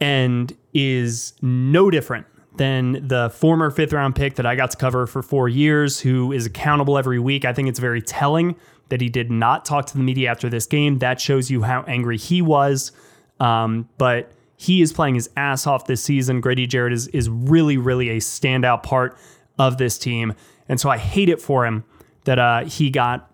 and 0.00 0.56
is 0.72 1.32
no 1.42 1.90
different 1.90 2.26
than 2.58 3.06
the 3.06 3.30
former 3.30 3.70
fifth 3.70 3.92
round 3.92 4.14
pick 4.14 4.34
that 4.34 4.46
I 4.46 4.54
got 4.54 4.70
to 4.72 4.76
cover 4.76 5.06
for 5.06 5.22
four 5.22 5.48
years, 5.48 6.00
who 6.00 6.32
is 6.32 6.46
accountable 6.46 6.98
every 6.98 7.18
week. 7.18 7.44
I 7.44 7.52
think 7.52 7.68
it's 7.68 7.78
very 7.78 8.02
telling 8.02 8.56
that 8.90 9.00
he 9.00 9.08
did 9.08 9.30
not 9.30 9.64
talk 9.64 9.86
to 9.86 9.96
the 9.96 10.02
media 10.02 10.30
after 10.30 10.48
this 10.48 10.66
game. 10.66 10.98
That 10.98 11.20
shows 11.20 11.50
you 11.50 11.62
how 11.62 11.82
angry 11.88 12.18
he 12.18 12.42
was. 12.42 12.92
Um, 13.40 13.88
but 13.98 14.32
he 14.56 14.82
is 14.82 14.92
playing 14.92 15.14
his 15.14 15.30
ass 15.36 15.66
off 15.66 15.86
this 15.86 16.02
season. 16.02 16.40
Grady 16.40 16.66
Jarrett 16.66 16.92
is, 16.92 17.06
is 17.08 17.28
really, 17.28 17.76
really 17.76 18.10
a 18.10 18.16
standout 18.16 18.82
part 18.82 19.16
of 19.58 19.78
this 19.78 19.98
team. 19.98 20.34
And 20.68 20.80
so 20.80 20.90
I 20.90 20.98
hate 20.98 21.28
it 21.28 21.40
for 21.40 21.64
him 21.64 21.84
that 22.24 22.38
uh, 22.38 22.64
he 22.64 22.90
got 22.90 23.30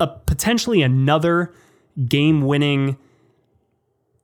a 0.00 0.06
potentially 0.06 0.82
another 0.82 1.52
game 2.06 2.42
winning 2.42 2.96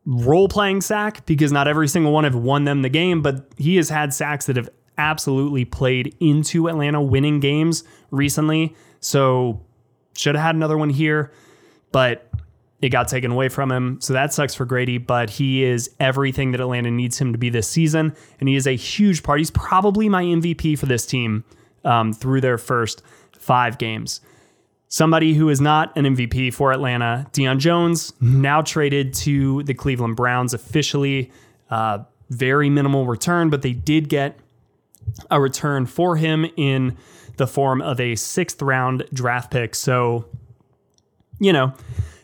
role 0.06 0.48
playing 0.48 0.80
sack 0.80 1.24
because 1.26 1.52
not 1.52 1.66
every 1.66 1.88
single 1.88 2.12
one 2.12 2.24
have 2.24 2.34
won 2.34 2.64
them 2.64 2.82
the 2.82 2.88
game, 2.88 3.22
but 3.22 3.48
he 3.56 3.76
has 3.76 3.88
had 3.88 4.12
sacks 4.12 4.46
that 4.46 4.56
have 4.56 4.68
absolutely 4.98 5.64
played 5.64 6.14
into 6.20 6.68
Atlanta 6.68 7.00
winning 7.02 7.40
games 7.40 7.84
recently. 8.10 8.74
So 9.00 9.60
should 10.16 10.34
have 10.34 10.44
had 10.44 10.54
another 10.54 10.78
one 10.78 10.90
here, 10.90 11.32
but 11.90 12.30
it 12.80 12.90
got 12.90 13.08
taken 13.08 13.30
away 13.30 13.48
from 13.48 13.72
him. 13.72 13.98
So 14.00 14.12
that 14.12 14.32
sucks 14.32 14.54
for 14.54 14.64
Grady, 14.64 14.98
but 14.98 15.30
he 15.30 15.64
is 15.64 15.90
everything 15.98 16.52
that 16.52 16.60
Atlanta 16.60 16.90
needs 16.90 17.18
him 17.18 17.32
to 17.32 17.38
be 17.38 17.48
this 17.48 17.68
season. 17.68 18.14
And 18.40 18.48
he 18.48 18.56
is 18.56 18.66
a 18.66 18.76
huge 18.76 19.22
part. 19.22 19.38
He's 19.38 19.50
probably 19.50 20.08
my 20.08 20.22
MVP 20.22 20.78
for 20.78 20.86
this 20.86 21.06
team 21.06 21.44
um, 21.84 22.12
through 22.12 22.42
their 22.42 22.58
first 22.58 23.02
five 23.32 23.78
games. 23.78 24.20
Somebody 24.94 25.34
who 25.34 25.48
is 25.48 25.60
not 25.60 25.90
an 25.96 26.04
MVP 26.04 26.54
for 26.54 26.72
Atlanta, 26.72 27.26
Deion 27.32 27.58
Jones, 27.58 28.12
now 28.20 28.62
traded 28.62 29.12
to 29.14 29.64
the 29.64 29.74
Cleveland 29.74 30.14
Browns 30.14 30.54
officially. 30.54 31.32
Uh, 31.68 32.04
very 32.30 32.70
minimal 32.70 33.04
return, 33.04 33.50
but 33.50 33.62
they 33.62 33.72
did 33.72 34.08
get 34.08 34.38
a 35.32 35.40
return 35.40 35.86
for 35.86 36.14
him 36.14 36.46
in 36.56 36.96
the 37.38 37.48
form 37.48 37.82
of 37.82 37.98
a 37.98 38.14
sixth 38.14 38.62
round 38.62 39.04
draft 39.12 39.50
pick. 39.50 39.74
So, 39.74 40.26
you 41.40 41.52
know, 41.52 41.74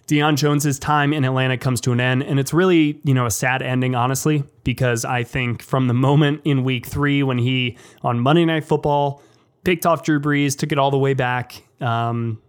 Deion 0.07 0.37
Jones's 0.37 0.79
time 0.79 1.13
in 1.13 1.25
Atlanta 1.25 1.59
comes 1.59 1.81
to 1.81 1.91
an 1.91 1.99
end, 1.99 2.23
and 2.23 2.39
it's 2.39 2.55
really 2.55 3.01
you 3.03 3.15
know 3.15 3.27
a 3.27 3.33
sad 3.33 3.63
ending, 3.63 3.97
honestly, 3.97 4.45
because 4.63 5.05
I 5.05 5.25
think 5.25 5.61
from 5.61 5.89
the 5.89 5.95
moment 5.95 6.43
in 6.45 6.63
Week 6.63 6.87
Three 6.87 7.25
when 7.25 7.39
he 7.39 7.77
on 8.03 8.21
Monday 8.21 8.45
Night 8.45 8.63
Football 8.63 9.25
picked 9.65 9.87
off 9.87 10.05
Drew 10.05 10.21
Brees, 10.21 10.57
took 10.57 10.71
it 10.71 10.79
all 10.79 10.93
the 10.93 10.99
way 10.99 11.15
back, 11.15 11.65
um, 11.81 12.41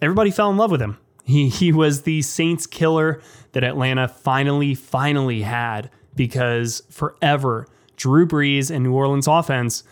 everybody 0.00 0.30
fell 0.30 0.50
in 0.50 0.56
love 0.56 0.70
with 0.70 0.82
him. 0.82 0.98
He 1.24 1.48
he 1.48 1.72
was 1.72 2.02
the 2.02 2.22
Saints 2.22 2.66
killer 2.66 3.20
that 3.52 3.64
Atlanta 3.64 4.08
finally 4.08 4.74
finally 4.74 5.42
had 5.42 5.90
because 6.14 6.82
forever 6.90 7.66
Drew 7.96 8.26
Brees 8.26 8.70
and 8.70 8.84
New 8.84 8.94
Orleans 8.94 9.26
offense 9.26 9.82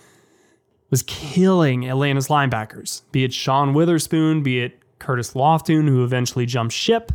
was 0.91 1.03
killing 1.03 1.89
Atlanta's 1.89 2.29
linebackers, 2.29 3.03
be 3.11 3.25
it 3.25 3.33
Sean 3.33 3.75
Witherspoon, 3.75 4.43
be 4.43 4.61
it 4.61 4.79
Curtis 4.99 5.35
Lofton, 5.35 5.89
who 5.89 6.05
eventually 6.05 6.47
jumped 6.47 6.73
ship 6.73 7.13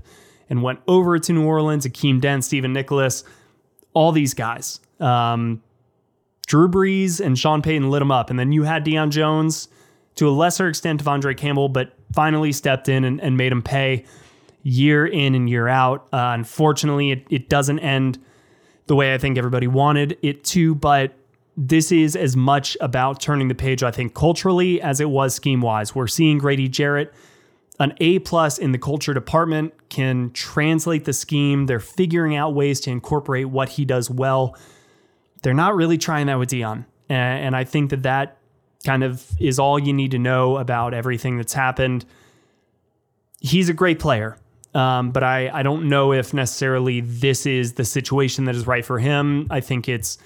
and 0.49 0.61
went 0.61 0.79
over 0.87 1.17
to 1.17 1.33
New 1.33 1.45
Orleans, 1.45 1.87
Akeem 1.87 2.19
Dent, 2.19 2.43
Stephen 2.43 2.73
Nicholas, 2.73 3.23
all 3.93 4.11
these 4.11 4.33
guys. 4.33 4.81
Um, 4.99 5.63
Drew 6.45 6.67
Brees 6.67 7.25
and 7.25 7.39
Sean 7.39 7.61
Payton 7.61 7.89
lit 7.89 8.01
him 8.01 8.11
up. 8.11 8.29
And 8.29 8.37
then 8.37 8.51
you 8.51 8.63
had 8.63 8.85
Deion 8.85 9.09
Jones, 9.09 9.69
to 10.15 10.27
a 10.27 10.31
lesser 10.31 10.67
extent, 10.67 11.01
De'Vondre 11.01 11.37
Campbell, 11.37 11.69
but 11.69 11.93
finally 12.13 12.51
stepped 12.51 12.89
in 12.89 13.03
and, 13.03 13.21
and 13.21 13.37
made 13.37 13.51
him 13.51 13.61
pay 13.61 14.05
year 14.63 15.05
in 15.05 15.35
and 15.35 15.49
year 15.49 15.67
out. 15.67 16.07
Uh, 16.13 16.31
unfortunately, 16.33 17.11
it, 17.11 17.25
it 17.29 17.49
doesn't 17.49 17.79
end 17.79 18.19
the 18.87 18.95
way 18.95 19.13
I 19.13 19.17
think 19.17 19.37
everybody 19.37 19.67
wanted 19.67 20.17
it 20.21 20.43
to, 20.45 20.75
but 20.75 21.13
this 21.57 21.91
is 21.91 22.15
as 22.15 22.35
much 22.35 22.77
about 22.79 23.19
turning 23.19 23.47
the 23.47 23.55
page, 23.55 23.83
I 23.83 23.91
think, 23.91 24.13
culturally 24.13 24.81
as 24.81 24.99
it 24.99 25.09
was 25.09 25.35
scheme 25.35 25.61
wise. 25.61 25.93
We're 25.95 26.07
seeing 26.07 26.37
Grady 26.37 26.67
Jarrett 26.67 27.13
an 27.79 27.93
A 27.99 28.19
plus 28.19 28.59
in 28.59 28.73
the 28.73 28.77
culture 28.77 29.13
department 29.13 29.73
can 29.89 30.29
translate 30.31 31.05
the 31.05 31.13
scheme. 31.13 31.65
They're 31.65 31.79
figuring 31.79 32.35
out 32.35 32.53
ways 32.53 32.79
to 32.81 32.91
incorporate 32.91 33.49
what 33.49 33.69
he 33.69 33.85
does 33.85 34.07
well. 34.07 34.55
They're 35.41 35.55
not 35.55 35.75
really 35.75 35.97
trying 35.97 36.27
that 36.27 36.37
with 36.37 36.49
Deion. 36.49 36.85
And 37.09 37.55
I 37.55 37.63
think 37.63 37.89
that 37.89 38.03
that 38.03 38.37
kind 38.85 39.03
of 39.03 39.25
is 39.39 39.59
all 39.59 39.79
you 39.79 39.93
need 39.93 40.11
to 40.11 40.19
know 40.19 40.57
about 40.57 40.93
everything 40.93 41.37
that's 41.37 41.53
happened. 41.53 42.05
He's 43.39 43.69
a 43.69 43.73
great 43.73 43.99
player, 43.99 44.37
um, 44.73 45.11
but 45.11 45.23
I, 45.23 45.49
I 45.49 45.63
don't 45.63 45.89
know 45.89 46.13
if 46.13 46.33
necessarily 46.33 47.01
this 47.01 47.45
is 47.45 47.73
the 47.73 47.85
situation 47.85 48.45
that 48.45 48.55
is 48.55 48.67
right 48.67 48.85
for 48.85 48.99
him. 48.99 49.47
I 49.49 49.59
think 49.59 49.89
it's 49.89 50.17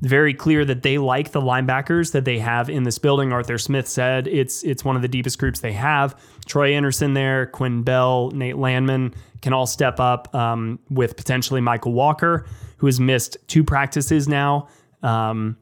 very 0.00 0.34
clear 0.34 0.64
that 0.64 0.82
they 0.82 0.98
like 0.98 1.30
the 1.30 1.40
linebackers 1.40 2.12
that 2.12 2.24
they 2.24 2.38
have 2.38 2.68
in 2.68 2.82
this 2.82 2.98
building. 2.98 3.32
Arthur 3.32 3.58
Smith 3.58 3.86
said 3.86 4.26
it's 4.26 4.62
it's 4.64 4.84
one 4.84 4.96
of 4.96 5.02
the 5.02 5.08
deepest 5.08 5.38
groups 5.38 5.60
they 5.60 5.72
have. 5.72 6.18
Troy 6.46 6.74
Andersen 6.74 7.14
there, 7.14 7.46
Quinn 7.46 7.82
Bell, 7.82 8.30
Nate 8.32 8.56
Landman 8.56 9.14
can 9.40 9.52
all 9.52 9.66
step 9.66 10.00
up 10.00 10.34
um, 10.34 10.78
with 10.90 11.16
potentially 11.16 11.60
Mykal 11.60 11.92
Walker, 11.92 12.46
who 12.78 12.86
has 12.86 12.98
missed 12.98 13.36
two 13.46 13.62
practices 13.62 14.26
now, 14.26 14.68
um, 15.02 15.56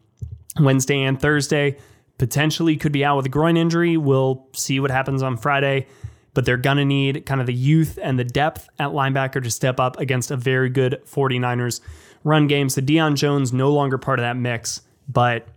Wednesday 0.61 1.03
and 1.03 1.21
Thursday. 1.21 1.77
Potentially 2.23 2.77
could 2.77 2.93
be 2.93 3.05
out 3.05 3.17
with 3.17 3.27
a 3.27 3.29
groin 3.29 3.57
injury. 3.57 3.97
We'll 3.97 4.47
see 4.53 4.79
what 4.79 4.93
happens 4.93 5.25
on 5.25 5.37
Friday. 5.37 5.89
But 6.35 6.45
they're 6.45 6.57
going 6.57 6.77
to 6.77 6.85
need 6.85 7.27
kind 7.27 7.41
of 7.41 7.49
the 7.49 7.53
youth 7.53 7.99
and 8.01 8.17
the 8.17 8.23
depth 8.23 8.69
at 8.79 8.91
linebacker 8.91 9.43
to 9.43 9.51
step 9.51 9.81
up 9.81 9.99
against 9.99 10.31
a 10.31 10.37
very 10.37 10.71
good 10.71 11.03
49ers 11.05 11.81
run 12.23 12.47
game. 12.47 12.69
So 12.69 12.81
Deion 12.81 13.17
Jones 13.17 13.53
no 13.53 13.73
longer 13.73 13.99
part 13.99 14.21
of 14.21 14.23
that 14.23 14.37
mix, 14.37 14.83
but 15.09 15.49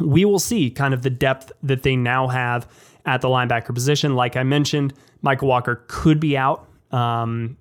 we 0.00 0.24
will 0.24 0.38
see 0.38 0.70
kind 0.70 0.94
of 0.94 1.02
the 1.02 1.10
depth 1.10 1.52
that 1.62 1.82
they 1.82 1.94
now 1.94 2.28
have 2.28 2.66
at 3.04 3.20
the 3.20 3.28
linebacker 3.28 3.74
position. 3.74 4.16
Like 4.16 4.34
I 4.34 4.44
mentioned, 4.44 4.94
Mykal 5.22 5.42
Walker 5.42 5.84
could 5.88 6.18
be 6.18 6.38
out. 6.38 6.66
Um, 6.90 7.58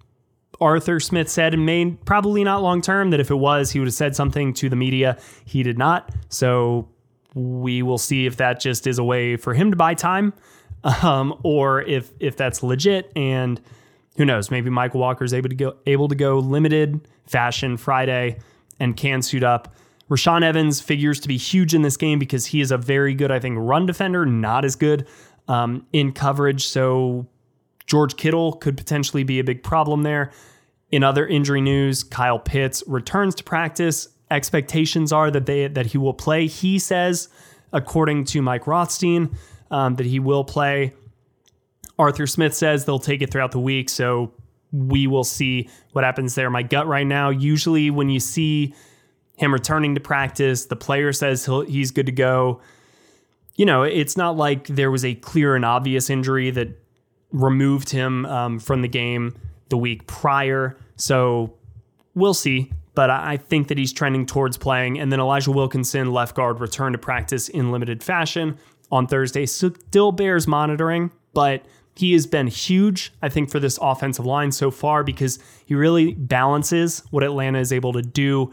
Arthur 0.61 1.01
Smith 1.01 1.27
said, 1.27 1.53
and 1.53 1.65
may 1.65 1.97
probably 2.05 2.45
not 2.45 2.61
long 2.63 2.81
term, 2.81 3.09
that 3.09 3.19
if 3.19 3.29
it 3.29 3.35
was, 3.35 3.71
he 3.71 3.79
would 3.79 3.89
have 3.89 3.93
said 3.93 4.15
something 4.15 4.53
to 4.53 4.69
the 4.69 4.77
media. 4.77 5.17
He 5.43 5.63
did 5.63 5.77
not. 5.77 6.15
So 6.29 6.88
we 7.35 7.81
will 7.81 7.97
see 7.97 8.25
if 8.25 8.38
that 8.38 8.59
just 8.59 8.88
is 8.88 8.97
a 8.97 9.03
way 9.03 9.38
for 9.38 9.53
him 9.53 9.71
to 9.71 9.77
buy 9.77 9.93
time, 9.93 10.33
um, 11.03 11.38
or 11.43 11.81
if 11.81 12.11
if 12.19 12.35
that's 12.38 12.63
legit. 12.63 13.11
And 13.15 13.59
who 14.17 14.25
knows? 14.25 14.51
Maybe 14.51 14.69
Mykal 14.69 14.95
Walker 14.95 15.23
is 15.23 15.33
able 15.33 15.50
to 15.50 15.55
go 15.55 15.75
able 15.85 16.07
to 16.07 16.15
go 16.15 16.39
limited 16.39 17.07
fashion 17.27 17.77
Friday 17.77 18.38
and 18.79 18.97
can 18.97 19.21
suit 19.21 19.43
up. 19.43 19.73
Rashaan 20.09 20.43
Evans 20.43 20.81
figures 20.81 21.21
to 21.21 21.29
be 21.29 21.38
huge 21.38 21.73
in 21.73 21.83
this 21.83 21.95
game 21.95 22.19
because 22.19 22.45
he 22.45 22.59
is 22.59 22.71
a 22.71 22.77
very 22.77 23.13
good, 23.13 23.31
I 23.31 23.39
think, 23.39 23.55
run 23.57 23.85
defender, 23.85 24.25
not 24.25 24.65
as 24.65 24.75
good 24.75 25.07
um, 25.47 25.85
in 25.93 26.11
coverage. 26.11 26.67
So 26.67 27.27
George 27.85 28.17
Kittle 28.17 28.53
could 28.53 28.75
potentially 28.75 29.23
be 29.23 29.39
a 29.39 29.43
big 29.43 29.63
problem 29.63 30.03
there. 30.03 30.31
In 30.91 31.03
other 31.03 31.25
injury 31.25 31.61
news, 31.61 32.03
Kyle 32.03 32.39
Pitts 32.39 32.83
returns 32.88 33.35
to 33.35 33.43
practice. 33.45 34.09
Expectations 34.31 35.11
are 35.11 35.29
that 35.29 35.45
they 35.45 35.67
that 35.67 35.88
he 35.88 35.97
will 35.97 36.13
play. 36.13 36.47
He 36.47 36.79
says, 36.79 37.27
according 37.73 38.23
to 38.25 38.41
Mike 38.41 38.65
Rothstein, 38.65 39.38
um, 39.69 39.95
that 39.97 40.05
he 40.05 40.19
will 40.19 40.43
play. 40.43 40.93
Arthur 42.00 42.25
Smith 42.25 42.53
says 42.53 42.85
they'll 42.85 42.97
take 42.97 43.21
it 43.21 43.29
throughout 43.29 43.51
the 43.51 43.59
week. 43.59 43.89
So 43.89 44.31
we 44.71 45.05
will 45.05 45.23
see 45.23 45.69
what 45.91 46.03
happens 46.03 46.35
there. 46.35 46.50
My 46.50 46.63
gut 46.63 46.88
right 46.88 47.05
now, 47.05 47.29
usually 47.29 47.91
when 47.91 48.09
you 48.09 48.19
see 48.19 48.73
him 49.35 49.53
returning 49.53 49.95
to 49.95 50.01
practice, 50.01 50.65
the 50.65 50.75
player 50.75 51.11
says 51.11 51.47
he's 51.67 51.91
good 51.91 52.05
to 52.05 52.11
go. 52.11 52.61
You 53.55 53.65
know, 53.65 53.83
it's 53.83 54.15
not 54.15 54.38
like 54.38 54.67
there 54.67 54.89
was 54.89 55.03
a 55.03 55.15
clear 55.15 55.55
and 55.55 55.65
obvious 55.65 56.09
injury 56.09 56.51
that 56.51 56.69
removed 57.31 57.89
him 57.89 58.25
um, 58.25 58.59
from 58.59 58.81
the 58.81 58.88
game 58.88 59.35
the 59.69 59.77
week 59.77 60.07
prior. 60.07 60.77
So 60.95 61.53
we'll 62.15 62.33
see. 62.33 62.71
But 62.93 63.10
I 63.10 63.38
think 63.38 63.69
that 63.69 63.77
he's 63.77 63.93
trending 63.93 64.25
towards 64.25 64.57
playing. 64.57 65.00
And 65.00 65.12
then 65.12 65.19
Elijah 65.19 65.51
Wilkinson, 65.51 66.12
left 66.12 66.36
guard, 66.36 66.60
returned 66.60 66.93
to 66.93 67.00
practice 67.00 67.48
in 67.48 67.71
limited 67.71 68.03
fashion 68.03 68.57
on 68.91 69.07
Thursday. 69.07 69.45
Still 69.45 70.12
bears 70.12 70.48
monitoring, 70.48 71.12
but 71.33 71.65
he 71.95 72.13
has 72.13 72.27
been 72.27 72.48
huge, 72.48 73.13
I 73.21 73.29
think, 73.29 73.50
for 73.50 73.60
this 73.60 73.79
offensive 73.81 74.25
line 74.25 74.51
so 74.51 74.71
far 74.71 75.03
because 75.03 75.39
he 75.65 75.75
really 75.75 76.13
balances 76.15 77.03
what 77.12 77.24
Atlanta 77.24 77.60
is 77.60 77.71
able 77.71 77.93
to 77.93 78.01
do. 78.01 78.51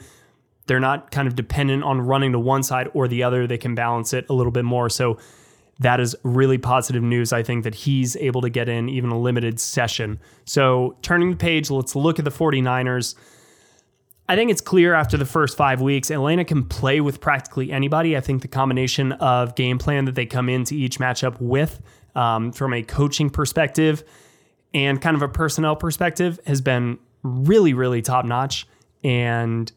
They're 0.66 0.78
not 0.78 1.10
kind 1.10 1.26
of 1.26 1.34
dependent 1.34 1.82
on 1.82 2.00
running 2.00 2.32
to 2.32 2.38
one 2.38 2.62
side 2.62 2.90
or 2.94 3.08
the 3.08 3.22
other. 3.22 3.46
They 3.46 3.58
can 3.58 3.74
balance 3.74 4.12
it 4.12 4.26
a 4.28 4.34
little 4.34 4.52
bit 4.52 4.64
more. 4.64 4.88
So 4.88 5.18
that 5.80 5.98
is 5.98 6.14
really 6.22 6.58
positive 6.58 7.02
news. 7.02 7.32
I 7.32 7.42
think 7.42 7.64
that 7.64 7.74
he's 7.74 8.16
able 8.16 8.40
to 8.42 8.50
get 8.50 8.68
in 8.68 8.88
even 8.88 9.10
a 9.10 9.18
limited 9.18 9.58
session. 9.58 10.20
So 10.44 10.96
turning 11.02 11.30
the 11.30 11.36
page, 11.36 11.70
let's 11.70 11.96
look 11.96 12.18
at 12.18 12.24
the 12.24 12.30
49ers. 12.30 13.14
I 14.28 14.36
think 14.36 14.50
it's 14.50 14.60
clear 14.60 14.92
after 14.92 15.16
the 15.16 15.24
first 15.24 15.56
five 15.56 15.80
weeks, 15.80 16.10
Atlanta 16.10 16.44
can 16.44 16.64
play 16.64 17.00
with 17.00 17.20
practically 17.20 17.72
anybody. 17.72 18.16
I 18.16 18.20
think 18.20 18.42
the 18.42 18.48
combination 18.48 19.12
of 19.12 19.54
game 19.54 19.78
plan 19.78 20.04
that 20.04 20.14
they 20.14 20.26
come 20.26 20.50
into 20.50 20.74
each 20.74 20.98
matchup 20.98 21.40
with 21.40 21.80
um, 22.14 22.52
from 22.52 22.74
a 22.74 22.82
coaching 22.82 23.30
perspective 23.30 24.04
and 24.74 25.00
kind 25.00 25.16
of 25.16 25.22
a 25.22 25.28
personnel 25.28 25.76
perspective 25.76 26.38
has 26.46 26.60
been 26.60 26.98
really, 27.22 27.72
really 27.72 28.02
top 28.02 28.26
notch 28.26 28.66
and 29.02 29.72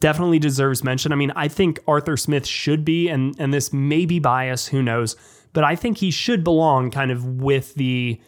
definitely 0.00 0.38
deserves 0.38 0.84
mention. 0.84 1.10
I 1.10 1.16
mean, 1.16 1.32
I 1.34 1.48
think 1.48 1.80
Arthur 1.88 2.18
Smith 2.18 2.46
should 2.46 2.84
be, 2.84 3.08
and 3.08 3.34
and 3.38 3.54
this 3.54 3.72
may 3.72 4.04
be 4.04 4.18
bias, 4.18 4.68
who 4.68 4.82
knows, 4.82 5.16
but 5.54 5.64
I 5.64 5.76
think 5.76 5.98
he 5.98 6.10
should 6.10 6.44
belong 6.44 6.90
kind 6.90 7.10
of 7.10 7.24
with 7.24 7.74
the 7.74 8.20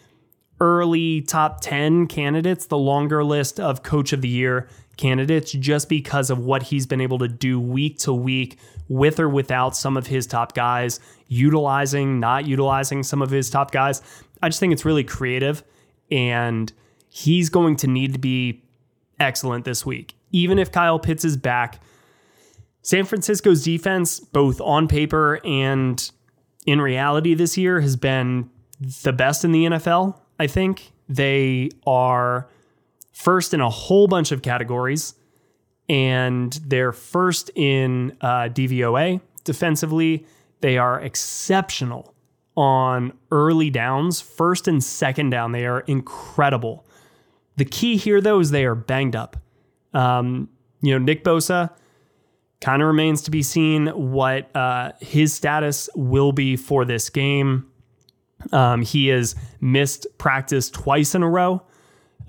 early 0.60 1.20
top 1.20 1.60
10 1.60 2.06
candidates, 2.06 2.66
the 2.66 2.78
longer 2.78 3.24
list 3.24 3.60
of 3.60 3.82
coach 3.82 4.12
of 4.12 4.22
the 4.22 4.28
year 4.28 4.68
candidates, 4.96 5.52
just 5.52 5.88
because 5.88 6.30
of 6.30 6.38
what 6.38 6.64
he's 6.64 6.86
been 6.86 7.00
able 7.00 7.18
to 7.18 7.28
do 7.28 7.60
week 7.60 7.98
to 8.00 8.12
week 8.12 8.58
with 8.88 9.18
or 9.18 9.28
without 9.28 9.76
some 9.76 9.96
of 9.96 10.06
his 10.06 10.26
top 10.26 10.54
guys, 10.54 11.00
utilizing, 11.28 12.20
not 12.20 12.46
utilizing 12.46 13.02
some 13.02 13.22
of 13.22 13.30
his 13.30 13.50
top 13.50 13.70
guys. 13.70 14.02
I 14.42 14.48
just 14.48 14.60
think 14.60 14.72
it's 14.72 14.84
really 14.84 15.04
creative 15.04 15.62
and 16.10 16.72
he's 17.08 17.48
going 17.48 17.76
to 17.76 17.86
need 17.86 18.12
to 18.12 18.18
be 18.18 18.62
excellent 19.18 19.64
this 19.64 19.86
week. 19.86 20.14
Even 20.32 20.58
if 20.58 20.70
Kyle 20.70 20.98
Pitts 20.98 21.24
is 21.24 21.36
back, 21.36 21.80
San 22.82 23.04
Francisco's 23.04 23.64
defense, 23.64 24.20
both 24.20 24.60
on 24.60 24.88
paper 24.88 25.40
and 25.44 26.10
in 26.66 26.80
reality 26.80 27.34
this 27.34 27.56
year, 27.56 27.80
has 27.80 27.96
been 27.96 28.50
the 29.02 29.12
best 29.12 29.44
in 29.44 29.52
the 29.52 29.64
NFL. 29.64 30.18
I 30.38 30.46
think 30.46 30.92
they 31.08 31.70
are 31.86 32.48
first 33.14 33.54
in 33.54 33.61
a 33.61 33.71
whole 33.71 34.06
bunch 34.06 34.33
of 34.33 34.42
categories, 34.42 35.14
and 35.88 36.52
they're 36.66 36.92
first 36.92 37.50
in 37.54 38.16
uh, 38.21 38.49
DVOA 38.50 39.21
defensively. 39.44 40.26
They 40.61 40.76
are 40.76 41.00
exceptional 41.00 42.14
on 42.56 43.12
early 43.30 43.71
downs, 43.71 44.21
first 44.21 44.68
and 44.68 44.83
second 44.83 45.30
down. 45.30 45.52
They 45.52 45.66
are 45.66 45.80
incredible. 45.80 46.85
The 47.56 47.64
key 47.64 47.97
here, 47.97 48.21
though, 48.21 48.40
is 48.40 48.50
they 48.50 48.64
are 48.64 48.75
banged 48.75 49.16
up. 49.16 49.37
Um, 49.92 50.49
you 50.80 50.92
know, 50.92 50.99
Nick 50.99 51.25
Bosa 51.25 51.71
kind 52.61 52.83
of 52.83 52.88
remains 52.88 53.23
to 53.23 53.30
be 53.30 53.42
seen 53.42 53.88
what 53.88 54.54
uh, 54.56 54.92
his 55.00 55.33
status 55.33 55.88
will 55.94 56.33
be 56.33 56.56
for 56.56 56.85
this 56.85 57.11
game. 57.11 57.71
Um, 58.52 58.83
he 58.83 59.09
has 59.09 59.37
missed 59.61 60.06
practice 60.18 60.68
twice 60.68 61.14
in 61.14 61.23
a 61.23 61.28
row 61.28 61.62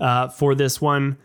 uh, 0.00 0.28
for 0.28 0.54
this 0.54 0.80
one. 0.80 1.18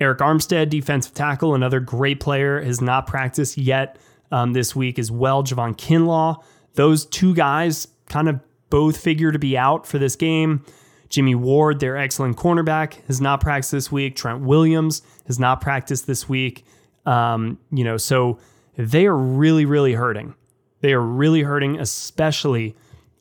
Arik 0.00 0.18
Armstead, 0.18 0.70
defensive 0.70 1.14
tackle, 1.14 1.54
another 1.54 1.80
great 1.80 2.18
player, 2.18 2.60
has 2.60 2.80
not 2.80 3.06
practiced 3.06 3.56
yet 3.56 3.98
um, 4.32 4.52
this 4.52 4.74
week 4.74 4.98
as 4.98 5.10
well. 5.10 5.44
Javon 5.44 5.76
Kinlaw, 5.76 6.42
those 6.74 7.06
two 7.06 7.34
guys 7.34 7.86
kind 8.08 8.28
of 8.28 8.40
both 8.70 8.96
figure 8.96 9.30
to 9.30 9.38
be 9.38 9.56
out 9.56 9.86
for 9.86 9.98
this 9.98 10.16
game. 10.16 10.64
Jimmie 11.08 11.34
Ward, 11.34 11.78
their 11.78 11.96
excellent 11.96 12.38
cornerback, 12.38 13.04
has 13.06 13.20
not 13.20 13.40
practiced 13.40 13.72
this 13.72 13.92
week. 13.92 14.16
Trent 14.16 14.40
Williams 14.40 15.02
has 15.26 15.38
not 15.38 15.60
practiced 15.60 16.06
this 16.06 16.28
week. 16.28 16.64
Um, 17.04 17.58
you 17.70 17.84
know, 17.84 17.98
so 17.98 18.38
they 18.76 19.06
are 19.06 19.16
really, 19.16 19.66
really 19.66 19.92
hurting. 19.92 20.34
They 20.80 20.94
are 20.94 21.02
really 21.02 21.42
hurting, 21.42 21.78
especially 21.78 22.74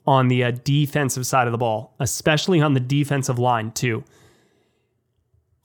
on 0.08 0.30
the 0.30 0.44
uh, 0.46 0.52
defensive 0.64 1.28
side 1.28 1.48
of 1.48 1.52
the 1.52 1.58
ball, 1.58 1.94
especially 2.00 2.62
on 2.62 2.74
the 2.74 2.80
defensive 2.80 3.38
line, 3.38 3.72
too. 3.72 4.04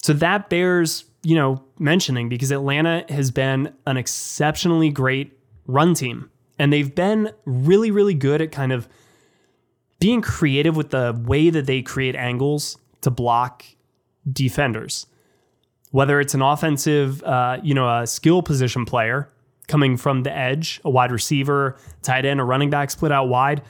So 0.07 0.13
that 0.13 0.49
bears, 0.49 1.05
you 1.25 1.35
know, 1.35 1.65
mentioning 1.81 2.29
because 2.29 2.53
Atlanta 2.53 3.05
has 3.09 3.33
been 3.33 3.75
an 3.89 3.97
exceptionally 3.97 4.89
great 4.89 5.37
run 5.67 5.95
team. 5.95 6.31
And 6.61 6.73
they've 6.73 6.95
been 6.95 7.33
really, 7.45 7.91
really 7.91 8.15
good 8.15 8.41
at 8.41 8.53
kind 8.53 8.71
of 8.71 8.89
being 9.99 10.23
creative 10.23 10.77
with 10.77 10.91
the 10.91 11.21
way 11.27 11.51
that 11.51 11.67
they 11.67 11.83
create 11.83 12.15
angles 12.15 12.79
to 13.01 13.11
block 13.11 13.65
defenders. 14.33 15.09
Whether 15.91 16.21
it's 16.21 16.35
an 16.35 16.43
offensive, 16.43 17.21
uh, 17.25 17.59
you 17.61 17.75
know, 17.75 17.89
a 17.89 18.07
skill 18.07 18.43
position 18.43 18.85
player 18.85 19.29
coming 19.67 19.97
from 19.97 20.23
the 20.23 20.33
edge, 20.33 20.81
a 20.85 20.91
wide 20.91 21.11
receiver, 21.11 21.79
tight 22.03 22.25
end, 22.25 22.39
a 22.39 22.45
running 22.45 22.71
back 22.71 22.93
split 22.93 23.11
out 23.11 23.29
wide, 23.29 23.61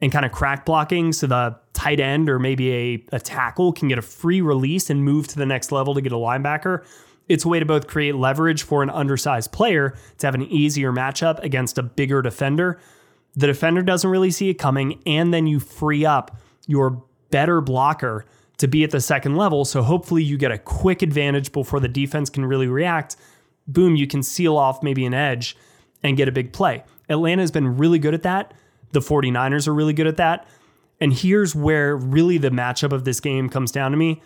and 0.00 0.10
kind 0.10 0.24
of 0.24 0.32
crack 0.32 0.64
blocking 0.64 1.12
so 1.12 1.26
the 1.26 1.54
tight 1.82 1.98
end 1.98 2.30
or 2.30 2.38
maybe 2.38 2.72
a, 2.72 3.04
a 3.12 3.18
tackle 3.18 3.72
can 3.72 3.88
get 3.88 3.98
a 3.98 4.02
free 4.02 4.40
release 4.40 4.88
and 4.88 5.04
move 5.04 5.26
to 5.26 5.36
the 5.36 5.46
next 5.46 5.72
level 5.72 5.94
to 5.94 6.00
get 6.00 6.12
a 6.12 6.16
linebacker. 6.16 6.84
It's 7.28 7.44
a 7.44 7.48
way 7.48 7.58
to 7.58 7.66
both 7.66 7.88
create 7.88 8.14
leverage 8.14 8.62
for 8.62 8.84
an 8.84 8.90
undersized 8.90 9.50
player 9.50 9.96
to 10.18 10.26
have 10.26 10.34
an 10.36 10.42
easier 10.42 10.92
matchup 10.92 11.42
against 11.42 11.78
a 11.78 11.82
bigger 11.82 12.22
defender. 12.22 12.78
The 13.34 13.48
defender 13.48 13.82
doesn't 13.82 14.08
really 14.08 14.30
see 14.30 14.48
it 14.48 14.54
coming, 14.54 15.02
and 15.06 15.34
then 15.34 15.48
you 15.48 15.58
free 15.58 16.04
up 16.04 16.36
your 16.68 17.02
better 17.30 17.60
blocker 17.60 18.26
to 18.58 18.68
be 18.68 18.84
at 18.84 18.92
the 18.92 19.00
second 19.00 19.36
level. 19.36 19.64
So 19.64 19.82
hopefully 19.82 20.22
you 20.22 20.36
get 20.36 20.52
a 20.52 20.58
quick 20.58 21.02
advantage 21.02 21.50
before 21.50 21.80
the 21.80 21.88
defense 21.88 22.30
can 22.30 22.44
really 22.44 22.68
react. 22.68 23.16
Boom, 23.66 23.96
you 23.96 24.06
can 24.06 24.22
seal 24.22 24.56
off 24.56 24.84
maybe 24.84 25.04
an 25.04 25.14
edge 25.14 25.56
and 26.02 26.16
get 26.16 26.28
a 26.28 26.32
big 26.32 26.52
play. 26.52 26.84
Atlanta 27.08 27.42
has 27.42 27.50
been 27.50 27.76
really 27.76 27.98
good 27.98 28.14
at 28.14 28.22
that. 28.22 28.54
The 28.92 29.00
49ers 29.00 29.66
are 29.66 29.74
really 29.74 29.94
good 29.94 30.06
at 30.06 30.18
that. 30.18 30.46
And 31.02 31.12
here's 31.12 31.52
where 31.52 31.96
really 31.96 32.38
the 32.38 32.50
matchup 32.50 32.92
of 32.92 33.04
this 33.04 33.18
game 33.18 33.48
comes 33.48 33.72
down 33.72 33.90
to 33.90 33.96
me 33.96 34.22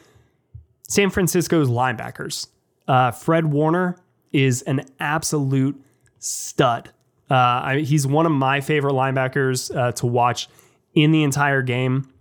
San 0.87 1.09
Francisco's 1.09 1.71
linebackers. 1.71 2.49
Uh, 2.87 3.13
Fred 3.13 3.47
Warner 3.47 3.97
is 4.31 4.61
an 4.63 4.85
absolute 5.01 5.83
stud. 6.19 6.91
Uh, 7.31 7.35
I, 7.35 7.79
he's 7.79 8.07
one 8.07 8.27
of 8.27 8.33
my 8.33 8.61
favorite 8.61 8.93
linebackers 8.93 9.75
uh, 9.75 9.93
to 9.93 10.07
watch 10.07 10.51
in 10.93 11.13
the 11.13 11.23
entire 11.23 11.63
game. 11.63 12.13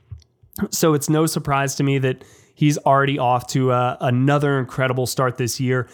So 0.71 0.93
it's 0.93 1.09
no 1.09 1.25
surprise 1.25 1.75
to 1.75 1.83
me 1.83 1.97
that 1.97 2.23
he's 2.55 2.77
already 2.77 3.19
off 3.19 3.47
to 3.47 3.73
uh, 3.73 3.97
another 3.99 4.57
incredible 4.57 5.05
start 5.05 5.37
this 5.37 5.59
year. 5.59 5.89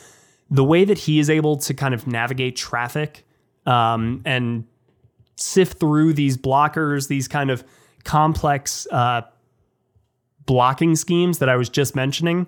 The 0.52 0.64
way 0.64 0.86
that 0.86 1.00
he 1.00 1.18
is 1.18 1.32
able 1.32 1.58
to 1.58 1.74
kind 1.74 1.96
of 1.96 2.06
navigate 2.06 2.58
traffic 2.58 3.26
um, 3.66 4.22
and 4.24 4.66
sift 5.36 5.80
through 5.80 6.14
these 6.14 6.38
blockers, 6.38 7.08
these 7.08 7.28
kind 7.28 7.50
of 7.50 7.64
complex 8.04 8.88
uh, 8.92 9.22
blocking 10.46 10.96
schemes 10.96 11.40
that 11.40 11.50
I 11.50 11.56
was 11.56 11.70
just 11.70 11.96
mentioning. 11.96 12.48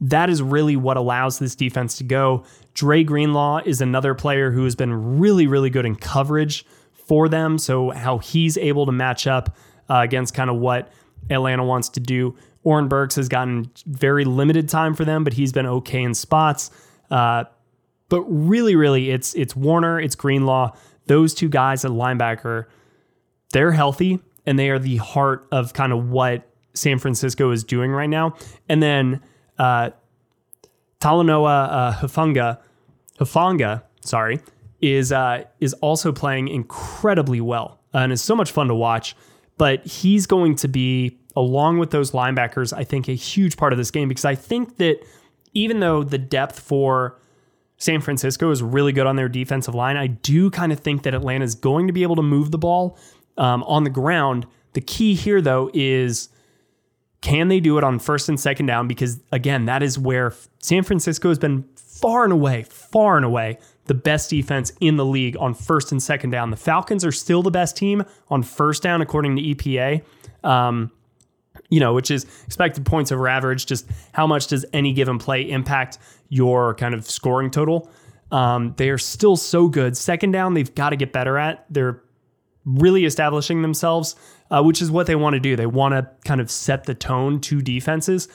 That 0.00 0.30
is 0.30 0.42
really 0.42 0.76
what 0.76 0.96
allows 0.96 1.38
this 1.38 1.54
defense 1.54 1.96
to 1.98 2.04
go. 2.04 2.44
Dre 2.74 3.04
Greenlaw 3.04 3.60
is 3.64 3.80
another 3.80 4.14
player 4.14 4.50
who 4.50 4.64
has 4.64 4.74
been 4.74 5.18
really, 5.18 5.46
really 5.46 5.70
good 5.70 5.86
in 5.86 5.94
coverage 5.94 6.64
for 6.92 7.28
them. 7.28 7.58
So, 7.58 7.90
how 7.90 8.18
he's 8.18 8.56
able 8.58 8.86
to 8.86 8.92
match 8.92 9.26
up 9.26 9.56
uh, 9.88 10.00
against 10.02 10.34
kind 10.34 10.50
of 10.50 10.56
what 10.56 10.92
Atlanta 11.30 11.64
wants 11.64 11.88
to 11.90 12.00
do. 12.00 12.36
Oren 12.64 12.88
Burks 12.88 13.16
has 13.16 13.28
gotten 13.28 13.70
very 13.86 14.24
limited 14.24 14.68
time 14.68 14.94
for 14.94 15.04
them, 15.04 15.24
but 15.24 15.32
he's 15.32 15.52
been 15.52 15.66
okay 15.66 16.02
in 16.02 16.14
spots. 16.14 16.70
Uh, 17.10 17.44
but 18.08 18.22
really, 18.22 18.76
really, 18.76 19.10
it's 19.10 19.34
it's 19.34 19.54
Warner, 19.54 20.00
it's 20.00 20.14
Greenlaw 20.14 20.72
those 21.06 21.34
two 21.34 21.48
guys 21.48 21.84
at 21.84 21.90
linebacker, 21.90 22.66
they're 23.52 23.72
healthy 23.72 24.20
and 24.46 24.58
they 24.58 24.70
are 24.70 24.78
the 24.78 24.96
heart 24.96 25.46
of 25.52 25.72
kind 25.72 25.92
of 25.92 26.10
what 26.10 26.48
San 26.74 26.98
Francisco 26.98 27.50
is 27.50 27.64
doing 27.64 27.90
right 27.90 28.08
now. 28.08 28.34
And 28.68 28.82
then 28.82 29.20
uh, 29.58 29.90
Talanoa 31.00 31.68
uh, 31.70 31.92
Hufanga, 31.94 32.58
Hufanga, 33.18 33.82
sorry, 34.00 34.40
is 34.80 35.12
uh, 35.12 35.44
is 35.60 35.74
also 35.74 36.12
playing 36.12 36.48
incredibly 36.48 37.40
well 37.40 37.78
and 37.92 38.12
is 38.12 38.22
so 38.22 38.34
much 38.34 38.50
fun 38.50 38.68
to 38.68 38.74
watch. 38.74 39.14
But 39.58 39.86
he's 39.86 40.26
going 40.26 40.56
to 40.56 40.68
be 40.68 41.18
along 41.36 41.78
with 41.78 41.90
those 41.90 42.12
linebackers, 42.12 42.72
I 42.76 42.84
think, 42.84 43.08
a 43.08 43.12
huge 43.12 43.56
part 43.56 43.72
of 43.72 43.76
this 43.76 43.90
game 43.90 44.08
because 44.08 44.24
I 44.24 44.34
think 44.34 44.78
that 44.78 44.98
even 45.54 45.80
though 45.80 46.02
the 46.02 46.18
depth 46.18 46.58
for 46.58 47.18
San 47.82 48.00
Francisco 48.00 48.52
is 48.52 48.62
really 48.62 48.92
good 48.92 49.08
on 49.08 49.16
their 49.16 49.28
defensive 49.28 49.74
line. 49.74 49.96
I 49.96 50.06
do 50.06 50.50
kind 50.50 50.70
of 50.70 50.78
think 50.78 51.02
that 51.02 51.14
Atlanta 51.14 51.44
is 51.44 51.56
going 51.56 51.88
to 51.88 51.92
be 51.92 52.04
able 52.04 52.14
to 52.14 52.22
move 52.22 52.52
the 52.52 52.58
ball 52.58 52.96
um, 53.38 53.62
on 53.64 53.84
the 53.84 53.90
ground. 53.90 54.46
The 54.72 54.80
key 54.80 55.14
here, 55.14 55.40
though, 55.40 55.70
is 55.74 56.28
can 57.20 57.48
they 57.48 57.60
do 57.60 57.78
it 57.78 57.84
on 57.84 57.98
first 57.98 58.28
and 58.28 58.38
second 58.38 58.66
down? 58.66 58.88
Because 58.88 59.20
again, 59.30 59.66
that 59.66 59.82
is 59.82 59.98
where 59.98 60.34
San 60.58 60.82
Francisco 60.82 61.28
has 61.28 61.38
been 61.38 61.64
far 61.76 62.24
and 62.24 62.32
away, 62.32 62.64
far 62.64 63.16
and 63.16 63.24
away 63.24 63.58
the 63.86 63.94
best 63.94 64.30
defense 64.30 64.72
in 64.80 64.96
the 64.96 65.04
league 65.04 65.36
on 65.38 65.54
first 65.54 65.92
and 65.92 66.02
second 66.02 66.30
down. 66.30 66.50
The 66.50 66.56
Falcons 66.56 67.04
are 67.04 67.12
still 67.12 67.42
the 67.42 67.50
best 67.50 67.76
team 67.76 68.04
on 68.28 68.42
first 68.42 68.82
down, 68.82 69.00
according 69.00 69.36
to 69.36 69.42
EPA. 69.42 70.02
Um, 70.44 70.90
you 71.68 71.80
know, 71.80 71.94
which 71.94 72.10
is 72.10 72.26
expected 72.46 72.84
points 72.84 73.12
over 73.12 73.28
average. 73.28 73.66
Just 73.66 73.86
how 74.12 74.26
much 74.26 74.48
does 74.48 74.64
any 74.72 74.92
given 74.92 75.18
play 75.18 75.48
impact 75.48 75.98
your 76.28 76.74
kind 76.74 76.94
of 76.94 77.08
scoring 77.08 77.50
total? 77.50 77.90
Um, 78.30 78.74
they 78.76 78.88
are 78.90 78.98
still 78.98 79.36
so 79.36 79.68
good. 79.68 79.96
Second 79.96 80.32
down, 80.32 80.54
they've 80.54 80.74
got 80.74 80.90
to 80.90 80.96
get 80.96 81.12
better 81.12 81.38
at. 81.38 81.66
They're 81.70 82.02
really 82.64 83.04
establishing 83.04 83.62
themselves, 83.62 84.14
uh, 84.50 84.62
which 84.62 84.80
is 84.80 84.90
what 84.90 85.06
they 85.06 85.16
want 85.16 85.34
to 85.34 85.40
do. 85.40 85.56
They 85.56 85.66
want 85.66 85.94
to 85.94 86.08
kind 86.24 86.40
of 86.40 86.50
set 86.50 86.84
the 86.84 86.94
tone 86.94 87.40
to 87.42 87.60
defenses. 87.60 88.28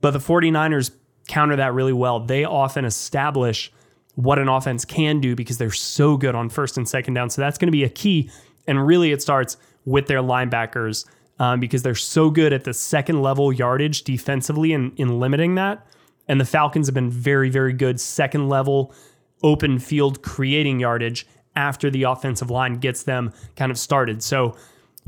But 0.00 0.12
the 0.12 0.18
49ers 0.18 0.90
counter 1.28 1.56
that 1.56 1.72
really 1.72 1.92
well. 1.92 2.20
They 2.20 2.44
often 2.44 2.84
establish 2.84 3.72
what 4.14 4.38
an 4.38 4.48
offense 4.48 4.84
can 4.84 5.20
do 5.20 5.34
because 5.34 5.58
they're 5.58 5.70
so 5.70 6.16
good 6.16 6.34
on 6.34 6.48
first 6.48 6.76
and 6.76 6.88
second 6.88 7.14
down. 7.14 7.30
So 7.30 7.40
that's 7.40 7.58
going 7.58 7.68
to 7.68 7.72
be 7.72 7.84
a 7.84 7.88
key. 7.88 8.30
And 8.66 8.84
really, 8.84 9.12
it 9.12 9.22
starts 9.22 9.56
with 9.84 10.06
their 10.06 10.20
linebackers 10.20 11.06
um, 11.38 11.60
because 11.60 11.82
they're 11.82 11.94
so 11.94 12.30
good 12.30 12.52
at 12.52 12.64
the 12.64 12.74
second 12.74 13.22
level 13.22 13.52
yardage 13.52 14.02
defensively 14.02 14.72
and 14.72 14.92
in, 14.98 15.08
in 15.08 15.20
limiting 15.20 15.54
that. 15.54 15.86
And 16.28 16.40
the 16.40 16.44
Falcons 16.44 16.86
have 16.86 16.94
been 16.94 17.10
very, 17.10 17.50
very 17.50 17.72
good 17.72 18.00
second 18.00 18.48
level 18.48 18.94
open 19.42 19.78
field 19.78 20.22
creating 20.22 20.78
yardage 20.80 21.26
after 21.56 21.90
the 21.90 22.04
offensive 22.04 22.50
line 22.50 22.74
gets 22.78 23.02
them 23.02 23.32
kind 23.56 23.70
of 23.70 23.78
started. 23.78 24.22
So, 24.22 24.56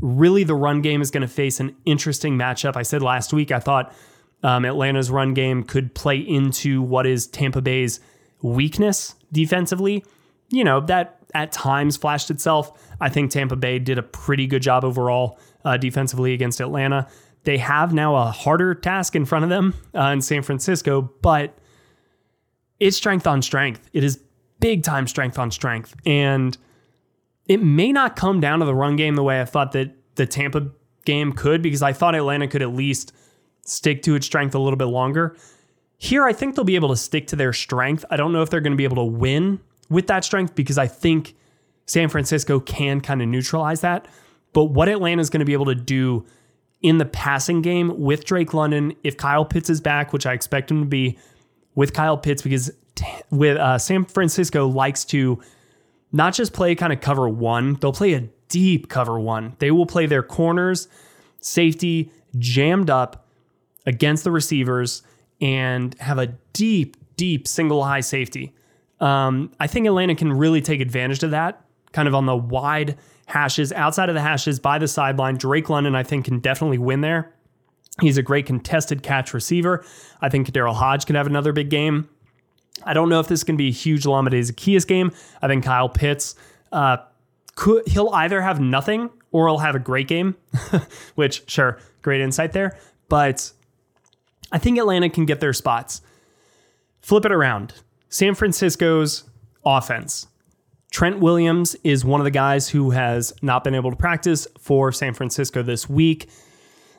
really, 0.01 0.45
the 0.45 0.55
run 0.55 0.83
game 0.83 1.01
is 1.01 1.11
going 1.11 1.23
to 1.23 1.29
face 1.29 1.61
an 1.61 1.77
interesting 1.85 2.37
matchup. 2.37 2.77
I 2.77 2.83
said 2.83 3.03
last 3.03 3.33
week, 3.33 3.53
I 3.53 3.61
thought 3.61 3.95
um, 4.43 4.65
Atlanta's 4.65 5.11
run 5.11 5.35
game 5.35 5.63
could 5.63 5.95
play 5.95 6.19
into 6.19 6.83
what 6.83 7.07
is 7.07 7.27
Tampa 7.27 7.63
Bay's 7.63 8.01
weakness 8.43 9.15
defensively. 9.33 10.05
You 10.51 10.65
know, 10.65 10.81
that 10.83 11.19
at 11.35 11.51
times 11.53 11.97
flashed 11.97 12.31
itself. 12.31 12.73
I 13.01 13.09
think 13.09 13.31
Tampa 13.31 13.57
Bay 13.57 13.79
did 13.79 13.99
a 13.99 14.03
pretty 14.03 14.47
good 14.47 14.63
job 14.63 14.85
overall 14.85 15.39
uh, 15.65 15.77
defensively 15.77 16.33
against 16.33 16.61
Atlanta. 16.61 17.09
They 17.45 17.59
have 17.59 17.93
now 17.93 18.17
a 18.17 18.27
harder 18.31 18.75
task 18.75 19.17
in 19.17 19.25
front 19.25 19.45
of 19.45 19.51
them 19.51 19.75
uh, 19.95 20.05
in 20.05 20.23
San 20.23 20.43
Francisco, 20.43 21.11
but 21.21 21.57
it's 22.81 22.97
strength 22.97 23.27
on 23.27 23.43
strength. 23.43 23.89
It 23.93 24.05
is 24.05 24.21
big 24.65 24.83
time 24.83 25.07
strength 25.07 25.39
on 25.39 25.51
strength. 25.51 25.95
And 26.07 26.57
it 27.47 27.63
may 27.63 27.93
not 27.93 28.17
come 28.17 28.41
down 28.41 28.61
to 28.61 28.65
the 28.65 28.75
run 28.75 28.97
game 28.97 29.15
the 29.15 29.23
way 29.23 29.39
I 29.39 29.45
thought 29.45 29.73
that 29.73 29.95
the 30.15 30.25
Tampa 30.25 30.71
game 31.05 31.35
could, 31.35 31.61
because 31.61 31.83
I 31.83 31.93
thought 31.93 32.15
Atlanta 32.15 32.49
could 32.49 32.63
at 32.63 32.73
least 32.73 33.13
stick 33.67 34.01
to 34.05 34.15
its 34.15 34.25
strength 34.25 34.55
a 34.55 34.59
little 34.59 34.79
bit 34.79 34.87
longer. 34.87 35.37
Here, 35.99 36.25
I 36.25 36.33
think 36.33 36.55
they'll 36.55 36.65
be 36.65 36.77
able 36.77 36.89
to 36.89 36.97
stick 36.97 37.27
to 37.27 37.37
their 37.37 37.53
strength. 37.53 38.07
I 38.09 38.17
don't 38.17 38.33
know 38.33 38.41
if 38.41 38.49
they're 38.49 38.63
going 38.63 38.73
to 38.73 38.77
be 38.79 38.85
able 38.85 38.97
to 38.97 39.05
win 39.05 39.61
with 39.91 40.07
that 40.07 40.25
strength 40.25 40.55
because 40.55 40.79
I 40.79 40.87
think 40.87 41.35
San 41.85 42.09
Francisco 42.09 42.59
can 42.59 43.03
kind 43.03 43.21
of 43.21 43.29
neutralize 43.29 43.83
that. 43.83 44.09
But 44.55 44.65
what 44.67 44.89
Atlanta 44.89 45.21
is 45.21 45.29
going 45.29 45.41
to 45.41 45.45
be 45.45 45.53
able 45.53 45.67
to 45.67 45.75
do 45.75 46.25
in 46.81 46.97
the 46.97 47.05
passing 47.05 47.61
game 47.61 48.01
with 48.01 48.25
Drake 48.25 48.55
London, 48.55 48.95
if 49.05 49.19
Kyle 49.19 49.45
Pitts 49.45 49.69
is 49.69 49.83
back, 49.83 50.15
which 50.15 50.25
I 50.25 50.33
expect 50.33 50.71
him 50.71 50.81
to 50.81 50.87
be 50.87 51.19
with 51.75 51.93
Kyle 51.93 52.17
Pitts, 52.17 52.41
because 52.41 52.71
with 53.31 53.57
uh, 53.57 53.79
San 53.79 54.05
Francisco 54.05 54.67
likes 54.67 55.05
to 55.07 55.43
not 56.13 56.35
just 56.35 56.53
play 56.53 56.75
kind 56.75 56.93
of 56.93 57.01
cover 57.01 57.29
one, 57.29 57.75
they'll 57.75 57.93
play 57.93 58.15
a 58.15 58.29
deep 58.49 58.89
cover 58.89 59.19
one. 59.19 59.57
They 59.59 59.71
will 59.71 59.87
play 59.87 60.07
their 60.07 60.23
corners, 60.23 60.89
safety 61.41 62.13
jammed 62.39 62.91
up 62.91 63.27
against 63.87 64.25
the 64.25 64.31
receivers 64.31 65.03
and 65.41 65.95
have 66.01 66.19
a 66.19 66.29
deep, 66.53 66.97
deep 67.17 67.49
single 67.49 67.85
high 67.85 68.01
safety. 68.01 68.55
Um, 69.01 69.53
I 69.59 69.67
think 69.67 69.87
Atlanta 69.87 70.15
can 70.15 70.33
really 70.33 70.61
take 70.61 70.81
advantage 70.81 71.23
of 71.23 71.33
that, 71.33 71.65
kind 71.93 72.09
of 72.09 72.15
on 72.15 72.27
the 72.27 72.37
wide 72.37 72.97
hashes, 73.27 73.73
outside 73.73 74.09
of 74.09 74.15
the 74.15 74.21
hashes, 74.21 74.61
by 74.61 74.79
the 74.79 74.89
sideline. 74.89 75.37
Drake 75.37 75.69
London, 75.69 75.95
I 75.95 76.03
think, 76.03 76.27
can 76.27 76.39
definitely 76.39 76.79
win 76.79 77.01
there. 77.01 77.35
He's 78.01 78.19
a 78.19 78.23
great 78.23 78.47
contested 78.47 79.03
catch 79.03 79.35
receiver. 79.35 79.85
I 80.21 80.29
think 80.29 80.51
Daryl 80.51 80.75
Hodge 80.75 81.07
could 81.07 81.17
have 81.17 81.27
another 81.27 81.53
big 81.53 81.71
game. 81.71 82.09
I 82.85 82.95
don't 82.95 83.09
know 83.09 83.21
if 83.21 83.29
this 83.29 83.45
can 83.45 83.57
be 83.57 83.69
a 83.69 83.73
huge 83.73 84.05
Olamide 84.05 84.33
Zaccheaus 84.33 84.87
game. 84.87 85.13
I 85.43 85.49
think 85.49 85.65
Kyle 85.65 85.89
Pitts, 85.89 86.35
uh, 86.73 86.99
could, 87.55 87.87
he'll 87.89 88.11
either 88.11 88.41
have 88.41 88.61
nothing 88.61 89.11
or 89.31 89.49
he'll 89.49 89.59
have 89.59 89.75
a 89.75 89.81
great 89.81 90.09
game, 90.09 90.37
which, 91.15 91.49
sure, 91.49 91.79
great 92.03 92.21
insight 92.21 92.53
there. 92.53 92.79
But 93.09 93.53
I 94.53 94.59
think 94.59 94.79
Atlanta 94.79 95.09
can 95.09 95.27
get 95.27 95.41
their 95.41 95.53
spots. 95.53 96.03
Flip 97.01 97.25
it 97.25 97.33
around. 97.33 97.75
San 98.09 98.35
Francisco's 98.35 99.25
offense. 99.65 100.27
Trent 100.91 101.19
Williams 101.19 101.75
is 101.83 102.05
one 102.05 102.21
of 102.21 102.25
the 102.25 102.31
guys 102.31 102.69
who 102.69 102.91
has 102.91 103.33
not 103.43 103.65
been 103.65 103.75
able 103.75 103.91
to 103.91 103.97
practice 103.97 104.47
for 104.59 104.93
San 104.93 105.13
Francisco 105.13 105.61
this 105.63 105.89
week. 105.89 106.29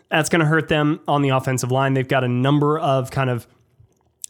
That's 0.09 0.27
going 0.27 0.41
to 0.41 0.45
hurt 0.45 0.67
them 0.67 0.99
on 1.07 1.21
the 1.21 1.29
offensive 1.29 1.71
line. 1.71 1.93
They've 1.93 2.07
got 2.07 2.25
a 2.25 2.27
number 2.27 2.77
of 2.77 3.09
kind 3.09 3.29
of 3.29 3.47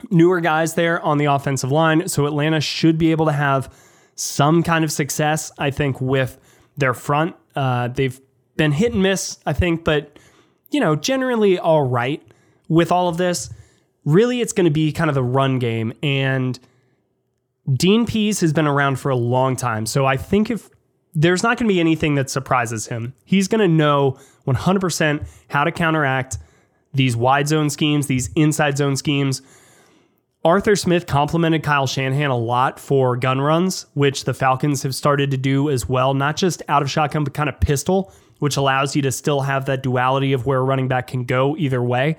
newer 0.09 0.41
guys 0.41 0.73
there 0.73 1.01
on 1.01 1.17
the 1.17 1.25
offensive 1.25 1.71
line. 1.71 2.07
So 2.07 2.25
Atlanta 2.25 2.61
should 2.61 2.97
be 2.97 3.11
able 3.11 3.25
to 3.25 3.31
have 3.31 3.73
some 4.15 4.63
kind 4.63 4.83
of 4.83 4.91
success, 4.91 5.51
I 5.57 5.71
think, 5.71 5.99
with 5.99 6.39
their 6.77 6.93
front. 6.93 7.35
Uh, 7.55 7.87
they've 7.87 8.19
been 8.57 8.71
hit 8.71 8.93
and 8.93 9.01
miss, 9.01 9.39
I 9.45 9.53
think, 9.53 9.83
but, 9.83 10.17
you 10.71 10.79
know, 10.79 10.95
generally 10.95 11.59
all 11.59 11.83
right 11.83 12.25
with 12.67 12.91
all 12.91 13.07
of 13.09 13.17
this. 13.17 13.49
Really, 14.03 14.41
it's 14.41 14.53
going 14.53 14.65
to 14.65 14.71
be 14.71 14.91
kind 14.91 15.09
of 15.09 15.15
the 15.15 15.23
run 15.23 15.59
game. 15.59 15.93
And 16.03 16.59
Dean 17.73 18.05
Pees 18.05 18.41
has 18.41 18.53
been 18.53 18.67
around 18.67 18.99
for 18.99 19.09
a 19.09 19.15
long 19.15 19.55
time. 19.55 19.85
So 19.85 20.05
I 20.05 20.17
think 20.17 20.51
if 20.51 20.69
there's 21.13 21.43
not 21.43 21.57
going 21.57 21.67
to 21.67 21.73
be 21.73 21.79
anything 21.79 22.15
that 22.15 22.29
surprises 22.29 22.87
him, 22.87 23.13
he's 23.25 23.47
going 23.47 23.61
to 23.61 23.67
know 23.67 24.19
100% 24.45 25.27
how 25.49 25.63
to 25.63 25.71
counteract 25.71 26.37
these 26.93 27.15
wide 27.15 27.47
zone 27.47 27.69
schemes, 27.69 28.07
these 28.07 28.29
inside 28.35 28.77
zone 28.77 28.95
schemes. 28.95 29.41
Arthur 30.45 30.75
Smith 30.75 31.07
complimented 31.07 31.63
Kyle 31.63 31.87
Shanahan 31.87 32.29
a 32.29 32.37
lot 32.37 32.79
for 32.79 33.17
gun 33.17 33.41
runs, 33.41 33.87
which 33.95 34.25
the 34.25 34.33
Falcons 34.33 34.83
have 34.83 34.93
started 34.93 35.31
to 35.31 35.37
do 35.37 35.71
as 35.71 35.89
well, 35.89 36.13
not 36.13 36.37
just 36.37 36.61
out 36.67 36.83
of 36.83 36.91
shotgun, 36.91 37.23
but 37.23 37.33
kind 37.33 37.49
of 37.49 37.59
pistol, 37.59 38.13
which 38.37 38.55
allows 38.55 38.95
you 38.95 39.01
to 39.01 39.11
still 39.11 39.41
have 39.41 39.65
that 39.65 39.81
duality 39.81 40.33
of 40.33 40.45
where 40.45 40.59
a 40.59 40.63
running 40.63 40.87
back 40.87 41.07
can 41.07 41.23
go 41.23 41.57
either 41.57 41.81
way. 41.81 42.17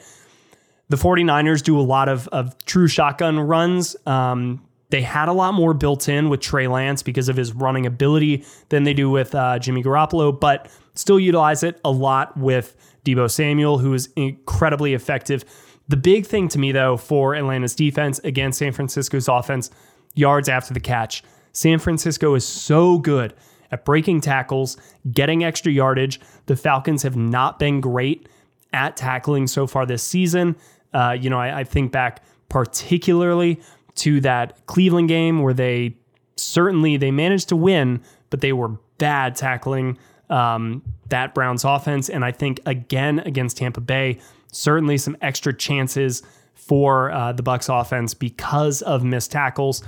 The 0.89 0.97
49ers 0.97 1.62
do 1.62 1.79
a 1.79 1.83
lot 1.83 2.09
of, 2.09 2.27
of 2.29 2.59
true 2.65 2.89
shotgun 2.89 3.39
runs. 3.39 3.95
Um, 4.07 4.61
they 4.91 5.03
had 5.03 5.29
a 5.29 5.33
lot 5.33 5.55
more 5.55 5.73
built 5.73 6.09
in 6.09 6.29
with 6.29 6.41
Trey 6.41 6.67
Lance 6.67 7.05
because 7.05 7.29
of 7.29 7.37
his 7.37 7.53
running 7.53 7.87
ability 7.87 8.45
than 8.71 8.83
they 8.83 8.95
do 8.95 9.09
with 9.09 9.37
uh, 9.37 9.61
Jimmy 9.61 9.85
Garoppolo, 9.85 10.39
but 10.39 10.69
still 10.95 11.21
utilize 11.21 11.62
it 11.62 11.81
a 11.85 11.93
lot 11.93 12.37
with 12.37 12.77
Deebo 13.05 13.31
Samuel, 13.31 13.79
who 13.79 13.95
is 13.95 14.09
incredibly 14.17 14.95
effective. 14.95 15.45
The 15.88 15.96
big 15.96 16.27
thing 16.27 16.49
to 16.49 16.59
me, 16.59 16.72
though, 16.72 16.96
for 16.96 17.35
Atlanta's 17.35 17.75
defense 17.75 18.18
against 18.25 18.59
San 18.59 18.72
Francisco's 18.72 19.29
offense, 19.29 19.70
yards 20.14 20.49
after 20.49 20.75
the 20.75 20.81
catch. 20.81 21.22
San 21.53 21.79
Francisco 21.79 22.35
is 22.35 22.46
so 22.46 22.99
good 22.99 23.35
at 23.70 23.85
breaking 23.85 24.20
tackles, 24.20 24.77
getting 25.11 25.44
extra 25.44 25.72
yardage. 25.72 26.20
The 26.46 26.57
Falcons 26.57 27.03
have 27.03 27.16
not 27.16 27.59
been 27.59 27.81
great 27.81 28.29
at 28.72 28.96
tackling 28.96 29.46
so 29.46 29.66
far 29.66 29.87
this 29.87 30.03
season. 30.03 30.57
Uh, 30.92 31.16
you 31.18 31.31
know, 31.31 31.38
I, 31.38 31.61
I 31.61 31.64
think 31.64 31.92
back 31.92 32.22
particularly 32.49 33.61
to 33.96 34.20
that 34.20 34.64
Cleveland 34.66 35.09
game 35.09 35.42
where 35.42 35.55
they 35.55 35.96
certainly 36.37 36.96
they 36.96 37.11
managed 37.11 37.49
to 37.49 37.57
win, 37.57 38.03
but 38.31 38.40
they 38.40 38.53
were 38.53 38.77
bad 38.99 39.35
tackling 39.35 39.99
um, 40.31 40.83
that 41.09 41.35
Browns 41.35 41.64
offense. 41.64 42.09
And 42.09 42.25
I 42.25 42.33
think 42.33 42.61
again 42.66 43.20
against 43.20 43.57
Tampa 43.57 43.81
Bay, 43.81 44.18
certainly 44.57 44.99
some 44.99 45.16
extra 45.21 45.53
chances 45.53 46.23
for 46.55 47.12
uh, 47.12 47.33
the 47.33 47.42
Bucks 47.42 47.69
offense 47.69 48.14
because 48.14 48.83
of 48.83 49.05
missed 49.05 49.31
tackles. 49.31 49.83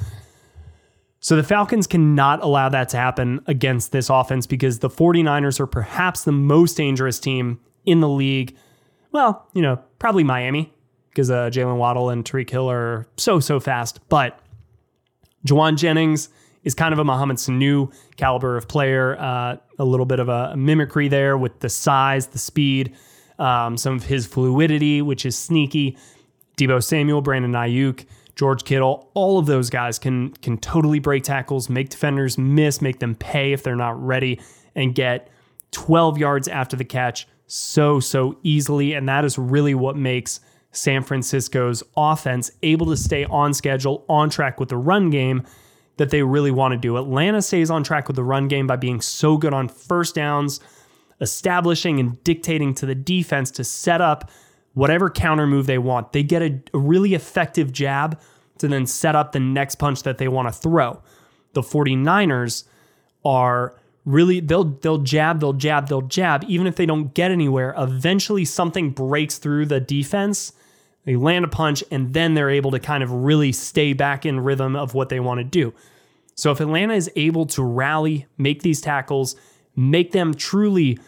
So 1.20 1.34
the 1.34 1.42
Falcons 1.42 1.86
cannot 1.86 2.42
allow 2.44 2.68
that 2.68 2.90
to 2.90 2.96
happen 2.96 3.40
against 3.46 3.90
this 3.90 4.08
offense 4.08 4.46
because 4.46 4.78
the 4.78 4.88
49ers 4.88 5.58
are 5.58 5.66
perhaps 5.66 6.22
the 6.22 6.32
most 6.32 6.76
dangerous 6.76 7.18
team 7.18 7.58
in 7.84 8.00
the 8.00 8.08
league. 8.08 8.56
Well, 9.10 9.48
you 9.52 9.62
know, 9.62 9.80
probably 9.98 10.22
Miami 10.22 10.72
because 11.10 11.30
uh, 11.30 11.50
Jaylen 11.50 11.78
Waddle 11.78 12.10
and 12.10 12.24
Tyreek 12.24 12.50
Hill 12.50 12.70
are 12.70 13.08
so, 13.16 13.40
so 13.40 13.58
fast. 13.58 13.98
But 14.08 14.38
Jauan 15.44 15.76
Jennings 15.76 16.28
is 16.62 16.74
kind 16.74 16.92
of 16.92 17.00
a 17.00 17.04
Mohamed 17.04 17.38
Sanu 17.38 17.92
caliber 18.16 18.56
of 18.56 18.68
player, 18.68 19.18
uh, 19.18 19.56
a 19.78 19.84
little 19.84 20.06
bit 20.06 20.20
of 20.20 20.28
a 20.28 20.56
mimicry 20.56 21.08
there 21.08 21.36
with 21.36 21.58
the 21.60 21.68
size, 21.68 22.28
the 22.28 22.38
speed, 22.38 22.94
um, 23.38 23.76
some 23.76 23.94
of 23.96 24.04
his 24.04 24.26
fluidity, 24.26 25.02
which 25.02 25.24
is 25.24 25.36
sneaky. 25.36 25.96
Deebo 26.56 26.82
Samuel, 26.82 27.22
Brandon 27.22 27.52
Aiyuk, 27.52 28.04
George 28.34 28.64
Kittle, 28.64 29.10
all 29.14 29.38
of 29.38 29.46
those 29.46 29.70
guys 29.70 29.98
can 29.98 30.30
can 30.34 30.58
totally 30.58 30.98
break 30.98 31.24
tackles, 31.24 31.68
make 31.68 31.88
defenders 31.88 32.38
miss, 32.38 32.80
make 32.80 32.98
them 33.00 33.14
pay 33.14 33.52
if 33.52 33.62
they're 33.62 33.76
not 33.76 34.00
ready, 34.04 34.40
and 34.74 34.94
get 34.94 35.28
12 35.72 36.18
yards 36.18 36.48
after 36.48 36.76
the 36.76 36.84
catch 36.84 37.26
so 37.46 38.00
so 38.00 38.38
easily. 38.42 38.92
And 38.94 39.08
that 39.08 39.24
is 39.24 39.38
really 39.38 39.74
what 39.74 39.96
makes 39.96 40.40
San 40.72 41.02
Francisco's 41.02 41.82
offense 41.96 42.50
able 42.62 42.86
to 42.86 42.96
stay 42.96 43.24
on 43.24 43.54
schedule, 43.54 44.04
on 44.08 44.30
track 44.30 44.60
with 44.60 44.68
the 44.68 44.76
run 44.76 45.10
game 45.10 45.44
that 45.96 46.10
they 46.10 46.22
really 46.22 46.50
want 46.50 46.72
to 46.72 46.78
do. 46.78 46.96
Atlanta 46.96 47.42
stays 47.42 47.70
on 47.70 47.82
track 47.82 48.06
with 48.06 48.16
the 48.16 48.24
run 48.24 48.48
game 48.48 48.66
by 48.66 48.76
being 48.76 49.00
so 49.00 49.36
good 49.36 49.52
on 49.52 49.68
first 49.68 50.14
downs, 50.14 50.60
establishing 51.20 51.98
and 52.00 52.22
dictating 52.24 52.74
to 52.74 52.86
the 52.86 52.94
defense 52.94 53.50
to 53.52 53.64
set 53.64 54.00
up 54.00 54.30
whatever 54.74 55.10
counter 55.10 55.46
move 55.46 55.66
they 55.66 55.78
want. 55.78 56.12
They 56.12 56.22
get 56.22 56.42
a, 56.42 56.60
a 56.72 56.78
really 56.78 57.14
effective 57.14 57.72
jab 57.72 58.20
to 58.58 58.68
then 58.68 58.86
set 58.86 59.16
up 59.16 59.32
the 59.32 59.40
next 59.40 59.76
punch 59.76 60.02
that 60.02 60.18
they 60.18 60.28
want 60.28 60.48
to 60.48 60.52
throw. 60.52 61.02
The 61.52 61.62
49ers 61.62 62.64
are 63.24 63.76
really 64.04 64.40
they'll 64.40 64.64
they'll 64.64 64.98
jab, 64.98 65.40
they'll 65.40 65.52
jab, 65.52 65.88
they'll 65.88 66.02
jab 66.02 66.44
even 66.48 66.66
if 66.66 66.76
they 66.76 66.86
don't 66.86 67.14
get 67.14 67.30
anywhere. 67.30 67.74
Eventually 67.76 68.44
something 68.44 68.90
breaks 68.90 69.38
through 69.38 69.66
the 69.66 69.80
defense 69.80 70.52
they 71.08 71.16
land 71.16 71.46
a 71.46 71.48
punch, 71.48 71.82
and 71.90 72.12
then 72.12 72.34
they're 72.34 72.50
able 72.50 72.70
to 72.72 72.78
kind 72.78 73.02
of 73.02 73.10
really 73.10 73.50
stay 73.50 73.94
back 73.94 74.26
in 74.26 74.40
rhythm 74.40 74.76
of 74.76 74.92
what 74.92 75.08
they 75.08 75.20
want 75.20 75.38
to 75.38 75.44
do. 75.44 75.72
So 76.34 76.52
if 76.52 76.60
Atlanta 76.60 76.92
is 76.92 77.10
able 77.16 77.46
to 77.46 77.62
rally, 77.62 78.26
make 78.36 78.60
these 78.60 78.82
tackles, 78.82 79.34
make 79.78 80.12
them 80.12 80.34
truly 80.34 80.98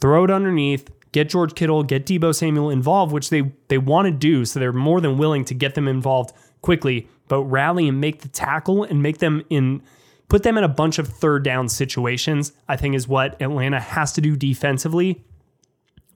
throw 0.00 0.24
it 0.24 0.30
underneath, 0.30 0.90
get 1.12 1.28
George 1.28 1.54
Kittle, 1.54 1.82
get 1.82 2.04
Deebo 2.04 2.34
Samuel 2.34 2.70
involved, 2.70 3.12
which 3.12 3.30
they 3.30 3.52
they 3.68 3.78
want 3.78 4.06
to 4.06 4.12
do, 4.12 4.44
so 4.44 4.60
they're 4.60 4.72
more 4.72 5.00
than 5.00 5.18
willing 5.18 5.44
to 5.46 5.54
get 5.54 5.74
them 5.74 5.88
involved 5.88 6.32
quickly, 6.62 7.08
but 7.28 7.42
rally 7.44 7.88
and 7.88 8.00
make 8.00 8.22
the 8.22 8.28
tackle 8.28 8.84
and 8.84 9.02
make 9.02 9.18
them 9.18 9.42
in 9.48 9.82
put 10.28 10.42
them 10.42 10.58
in 10.58 10.64
a 10.64 10.68
bunch 10.68 10.98
of 10.98 11.06
third 11.06 11.44
down 11.44 11.68
situations, 11.68 12.52
I 12.68 12.76
think 12.76 12.96
is 12.96 13.06
what 13.06 13.40
Atlanta 13.40 13.78
has 13.78 14.12
to 14.14 14.20
do 14.20 14.34
defensively 14.34 15.22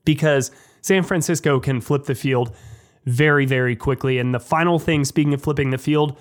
because 0.05 0.51
San 0.83 1.05
Francisco 1.05 1.61
can 1.61 1.81
flip 1.81 2.05
the 2.05 2.15
field 2.15 2.55
very, 3.05 3.47
very 3.47 3.77
quickly. 3.77 4.19
And 4.19 4.35
the 4.35 4.41
final 4.41 4.79
thing, 4.79 5.05
speaking 5.05 5.33
of 5.35 5.43
flipping 5.43 5.71
the 5.71 5.79
field, 5.79 6.19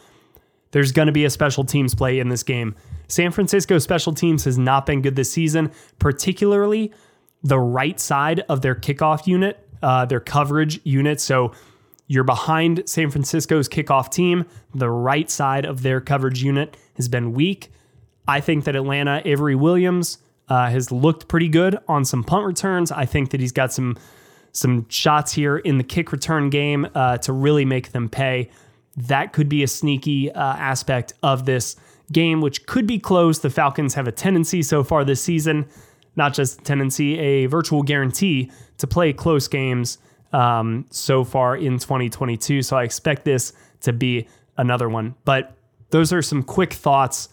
there's 0.71 0.91
going 0.91 1.07
to 1.07 1.12
be 1.12 1.25
a 1.25 1.29
special 1.29 1.63
teams 1.63 1.95
play 1.95 2.19
in 2.19 2.29
this 2.29 2.43
game. 2.43 2.75
San 3.10 3.32
Francisco 3.32 3.78
special 3.80 4.13
teams 4.13 4.45
has 4.45 4.58
not 4.58 4.86
been 4.86 5.02
good 5.02 5.15
this 5.15 5.32
season, 5.32 5.72
particularly 5.98 6.93
the 7.43 7.60
right 7.60 8.00
side 8.00 8.41
of 8.48 8.62
their 8.62 8.76
kickoff 8.76 9.28
unit, 9.28 9.67
uh, 9.82 10.06
their 10.06 10.19
coverage 10.19 10.80
unit. 10.86 11.19
So 11.19 11.52
you're 12.08 12.24
behind 12.24 12.84
San 12.88 13.10
Francisco's 13.10 13.67
kickoff 13.67 14.10
team. 14.12 14.45
The 14.74 14.89
right 14.89 15.30
side 15.30 15.65
of 15.65 15.82
their 15.82 16.00
coverage 16.00 16.43
unit 16.43 16.78
has 16.95 17.08
been 17.08 17.34
weak. 17.34 17.72
I 18.28 18.41
think 18.41 18.65
that 18.65 18.76
Atlanta, 18.76 19.22
Avery 19.26 19.56
Williams, 19.56 20.19
uh, 20.48 20.69
has 20.69 20.91
looked 20.91 21.28
pretty 21.28 21.50
good 21.50 21.78
on 21.88 22.06
some 22.06 22.24
punt 22.24 22.45
returns. 22.45 22.91
I 22.91 23.06
think 23.06 23.32
that 23.32 23.39
he's 23.39 23.52
got 23.52 23.74
some 23.74 23.98
some 24.52 24.88
shots 24.89 25.32
here 25.32 25.58
in 25.58 25.78
the 25.78 25.84
kick 25.84 26.12
return 26.12 26.50
game 26.50 26.88
uh, 26.95 27.17
to 27.19 27.32
really 27.32 27.65
make 27.65 27.91
them 27.91 28.10
pay. 28.10 28.50
That 28.98 29.32
could 29.32 29.48
be 29.48 29.62
a 29.62 29.67
sneaky 29.67 30.32
uh, 30.32 30.41
aspect 30.41 31.13
of 31.22 31.45
this 31.45 31.76
game, 32.12 32.41
which 32.41 32.65
could 32.65 32.88
be 32.88 33.00
close. 33.00 33.39
The 33.39 33.50
Falcons 33.50 33.93
have 33.93 34.08
a 34.08 34.12
tendency 34.12 34.62
so 34.62 34.84
far 34.84 35.04
this 35.04 35.22
season, 35.22 35.67
not 36.15 36.34
just 36.34 36.62
a 36.62 36.63
tendency, 36.63 37.17
a 37.19 37.45
virtual 37.45 37.84
guarantee 37.84 38.52
to 38.78 38.88
play 38.88 39.13
close 39.13 39.48
games 39.48 39.98
um, 40.34 40.86
so 40.89 41.24
far 41.24 41.56
in 41.56 41.80
2022. 41.80 42.62
So 42.62 42.78
I 42.78 42.84
expect 42.84 43.26
this 43.26 43.54
to 43.82 43.93
be 43.93 44.28
another 44.58 44.89
one. 44.89 45.15
But 45.26 45.56
those 45.89 46.13
are 46.13 46.22
some 46.22 46.43
quick 46.43 46.74
thoughts 46.74 47.30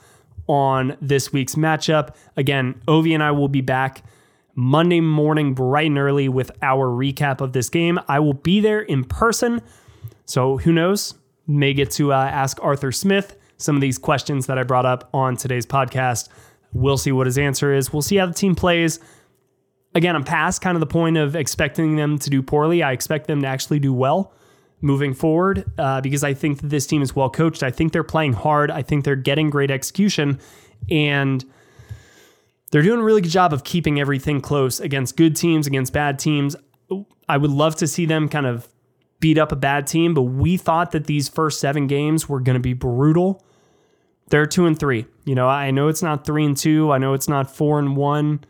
on 0.47 0.97
this 1.01 1.33
week's 1.33 1.57
matchup. 1.57 2.15
Again, 2.37 2.81
Ovi 2.87 3.15
and 3.15 3.23
I 3.23 3.33
will 3.33 3.49
be 3.49 3.61
back 3.61 4.03
Monday 4.55 5.01
morning, 5.01 5.55
bright 5.55 5.89
and 5.89 5.99
early, 5.99 6.29
with 6.29 6.51
our 6.63 6.87
recap 6.87 7.41
of 7.41 7.53
this 7.53 7.69
game. 7.69 7.99
I 8.09 8.21
will 8.21 8.35
be 8.35 8.61
there 8.61 8.81
in 8.81 9.05
person. 9.05 9.61
So 10.25 10.59
who 10.59 10.73
knows? 10.73 11.15
May 11.47 11.75
get 11.75 11.91
to 11.93 12.13
uh, 12.13 12.17
ask 12.17 12.59
Arthur 12.63 12.91
Smith 12.91 13.37
some 13.59 13.75
of 13.75 13.81
these 13.81 13.99
questions 13.99 14.47
that 14.47 14.59
I 14.59 14.63
brought 14.63 14.87
up 14.87 15.09
on 15.15 15.37
today's 15.37 15.67
podcast. 15.67 16.29
We'll 16.73 16.99
see 16.99 17.13
what 17.13 17.27
his 17.27 17.39
answer 17.39 17.73
is. 17.75 17.93
We'll 17.93 18.03
see 18.03 18.17
how 18.17 18.27
the 18.27 18.35
team 18.35 18.55
plays. 18.55 19.01
Again, 19.95 20.15
I'm 20.15 20.25
past 20.25 20.61
kind 20.61 20.77
of 20.77 20.81
the 20.81 20.87
point 20.87 21.17
of 21.17 21.35
expecting 21.35 21.97
them 21.97 22.19
to 22.19 22.29
do 22.29 22.43
poorly. 22.43 22.83
I 22.83 22.93
expect 22.93 23.27
them 23.27 23.41
to 23.43 23.47
actually 23.47 23.79
do 23.79 23.95
well 23.95 24.33
moving 24.83 25.15
forward 25.15 25.65
uh, 25.79 26.01
because 26.03 26.23
I 26.23 26.35
think 26.35 26.61
that 26.61 26.69
this 26.69 26.87
team 26.87 27.01
is 27.01 27.17
well 27.17 27.31
coached. 27.31 27.63
I 27.63 27.71
think 27.71 27.93
they're 27.93 28.05
playing 28.05 28.35
hard. 28.35 28.71
I 28.71 28.83
think 28.83 29.05
they're 29.05 29.17
getting 29.17 29.49
great 29.49 29.71
execution. 29.71 30.39
And 30.91 31.45
they're 32.71 32.83
doing 32.83 33.01
a 33.01 33.03
really 33.03 33.23
good 33.23 33.31
job 33.31 33.53
of 33.53 33.65
keeping 33.65 33.99
everything 34.01 34.41
close 34.41 34.81
against 34.81 35.17
good 35.17 35.35
teams, 35.35 35.67
against 35.67 35.93
bad 35.93 36.19
teams. 36.19 36.57
I 37.29 37.37
would 37.37 37.51
love 37.51 37.77
to 37.77 37.87
see 37.87 38.07
them 38.07 38.29
kind 38.29 38.47
of 38.47 38.69
beat 39.21 39.39
up 39.39 39.51
a 39.51 39.57
bad 39.57 39.87
team, 39.87 40.15
but 40.15 40.23
we 40.23 40.57
thought 40.57 40.91
that 40.93 41.07
these 41.07 41.29
first 41.29 41.61
seven 41.61 41.87
games 41.87 42.29
were 42.29 42.41
going 42.41 42.55
to 42.55 42.61
be 42.61 42.75
brutal. 42.75 43.43
They're 44.29 44.47
two 44.47 44.67
and 44.67 44.79
three. 44.79 45.07
You 45.25 45.35
know, 45.35 45.49
I 45.49 45.71
know 45.71 45.89
it's 45.89 46.03
not 46.03 46.25
three 46.25 46.45
and 46.45 46.57
two. 46.57 46.93
I 46.93 46.99
know 46.99 47.15
it's 47.15 47.29
not 47.29 47.51
four 47.51 47.79
and 47.79 47.97
one, 47.97 48.45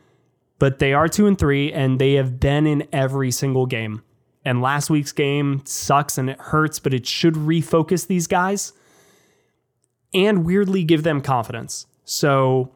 but 0.59 0.79
they 0.79 0.93
are 0.93 1.09
two 1.09 1.27
and 1.27 1.39
three, 1.39 1.73
and 1.73 1.99
they 1.99 2.15
have 2.15 2.41
been 2.41 2.67
in 2.67 2.89
every 2.93 3.31
single 3.31 3.67
game. 3.67 4.03
And 4.45 4.63
last 4.63 4.91
week's 4.91 5.13
game 5.13 5.63
sucks 5.65 6.19
and 6.19 6.31
it 6.31 6.41
hurts, 6.41 6.79
but 6.79 6.95
it 6.95 7.07
should 7.07 7.35
refocus 7.35 8.07
these 8.07 8.27
guys 8.27 8.73
and 10.15 10.45
weirdly 10.45 10.85
give 10.85 11.03
them 11.03 11.21
confidence. 11.21 11.87
So 12.05 12.71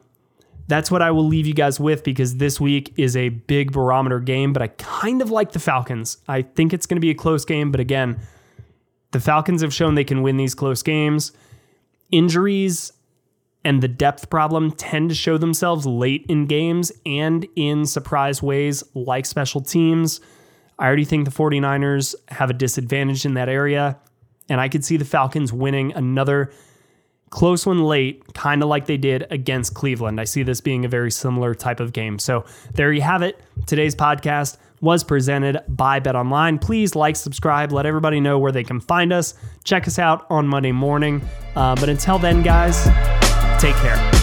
that's 0.67 0.91
what 0.91 1.01
I 1.01 1.11
will 1.11 1.25
leave 1.25 1.47
you 1.47 1.53
guys 1.53 1.79
with 1.79 2.03
because 2.03 2.37
this 2.37 2.59
week 2.59 2.93
is 2.97 3.15
a 3.15 3.29
big 3.29 3.71
barometer 3.71 4.19
game, 4.19 4.51
but 4.51 4.61
I 4.61 4.67
kind 4.67 5.21
of 5.21 5.31
like 5.31 5.53
the 5.53 5.59
Falcons. 5.59 6.17
I 6.27 6.41
think 6.41 6.73
it's 6.73 6.85
going 6.85 6.97
to 6.97 7.01
be 7.01 7.09
a 7.09 7.15
close 7.15 7.45
game, 7.45 7.71
but 7.71 7.79
again, 7.79 8.19
the 9.11 9.19
Falcons 9.19 9.61
have 9.61 9.73
shown 9.73 9.95
they 9.95 10.03
can 10.03 10.21
win 10.21 10.37
these 10.37 10.53
close 10.53 10.83
games. 10.83 11.31
Injuries 12.11 12.93
and 13.63 13.81
the 13.81 13.87
depth 13.87 14.29
problem 14.29 14.71
tend 14.71 15.09
to 15.09 15.15
show 15.15 15.37
themselves 15.37 15.85
late 15.85 16.25
in 16.27 16.47
games 16.47 16.91
and 17.05 17.45
in 17.55 17.85
surprise 17.85 18.41
ways 18.41 18.83
like 18.95 19.25
special 19.25 19.61
teams. 19.61 20.19
I 20.79 20.87
already 20.87 21.05
think 21.05 21.25
the 21.25 21.31
49ers 21.31 22.15
have 22.29 22.49
a 22.49 22.53
disadvantage 22.53 23.25
in 23.25 23.35
that 23.35 23.49
area, 23.49 23.99
and 24.49 24.59
I 24.59 24.67
could 24.67 24.83
see 24.83 24.97
the 24.97 25.05
Falcons 25.05 25.53
winning 25.53 25.93
another 25.93 26.51
close 27.29 27.65
one 27.65 27.83
late, 27.83 28.33
kind 28.33 28.61
of 28.61 28.67
like 28.67 28.87
they 28.87 28.97
did 28.97 29.25
against 29.31 29.73
Cleveland. 29.73 30.19
I 30.19 30.25
see 30.25 30.43
this 30.43 30.59
being 30.59 30.83
a 30.83 30.89
very 30.89 31.11
similar 31.11 31.55
type 31.55 31.79
of 31.79 31.93
game. 31.93 32.19
So 32.19 32.45
there 32.73 32.91
you 32.91 33.01
have 33.01 33.21
it. 33.21 33.39
Today's 33.67 33.95
podcast 33.95 34.57
was 34.81 35.03
presented 35.03 35.63
by 35.67 35.99
Bet 35.99 36.15
Online. 36.15 36.57
Please 36.59 36.95
like, 36.95 37.15
subscribe, 37.15 37.71
let 37.71 37.85
everybody 37.85 38.19
know 38.19 38.37
where 38.39 38.51
they 38.51 38.63
can 38.63 38.79
find 38.79 39.13
us. 39.13 39.35
Check 39.63 39.87
us 39.87 39.99
out 39.99 40.25
on 40.29 40.47
Monday 40.47 40.71
morning. 40.71 41.21
Uh, 41.55 41.75
but 41.75 41.87
until 41.87 42.17
then, 42.17 42.41
guys, 42.41 42.83
take 43.61 43.75
care. 43.75 44.21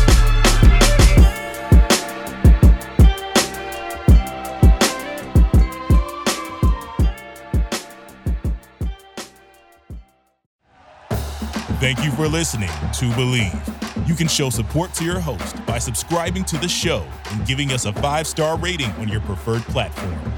Thank 11.80 12.04
you 12.04 12.10
for 12.10 12.26
listening 12.26 12.68
to 12.68 13.04
Bleav. 13.14 14.08
You 14.08 14.14
can 14.14 14.26
show 14.26 14.50
support 14.50 14.92
to 14.94 15.04
your 15.04 15.20
host 15.20 15.64
by 15.64 15.78
subscribing 15.78 16.44
to 16.46 16.58
the 16.58 16.68
show 16.68 17.06
and 17.30 17.46
giving 17.46 17.70
us 17.70 17.84
a 17.84 17.92
five 17.92 18.26
star 18.26 18.58
rating 18.58 18.90
on 18.92 19.06
your 19.06 19.20
preferred 19.20 19.62
platform. 19.62 20.37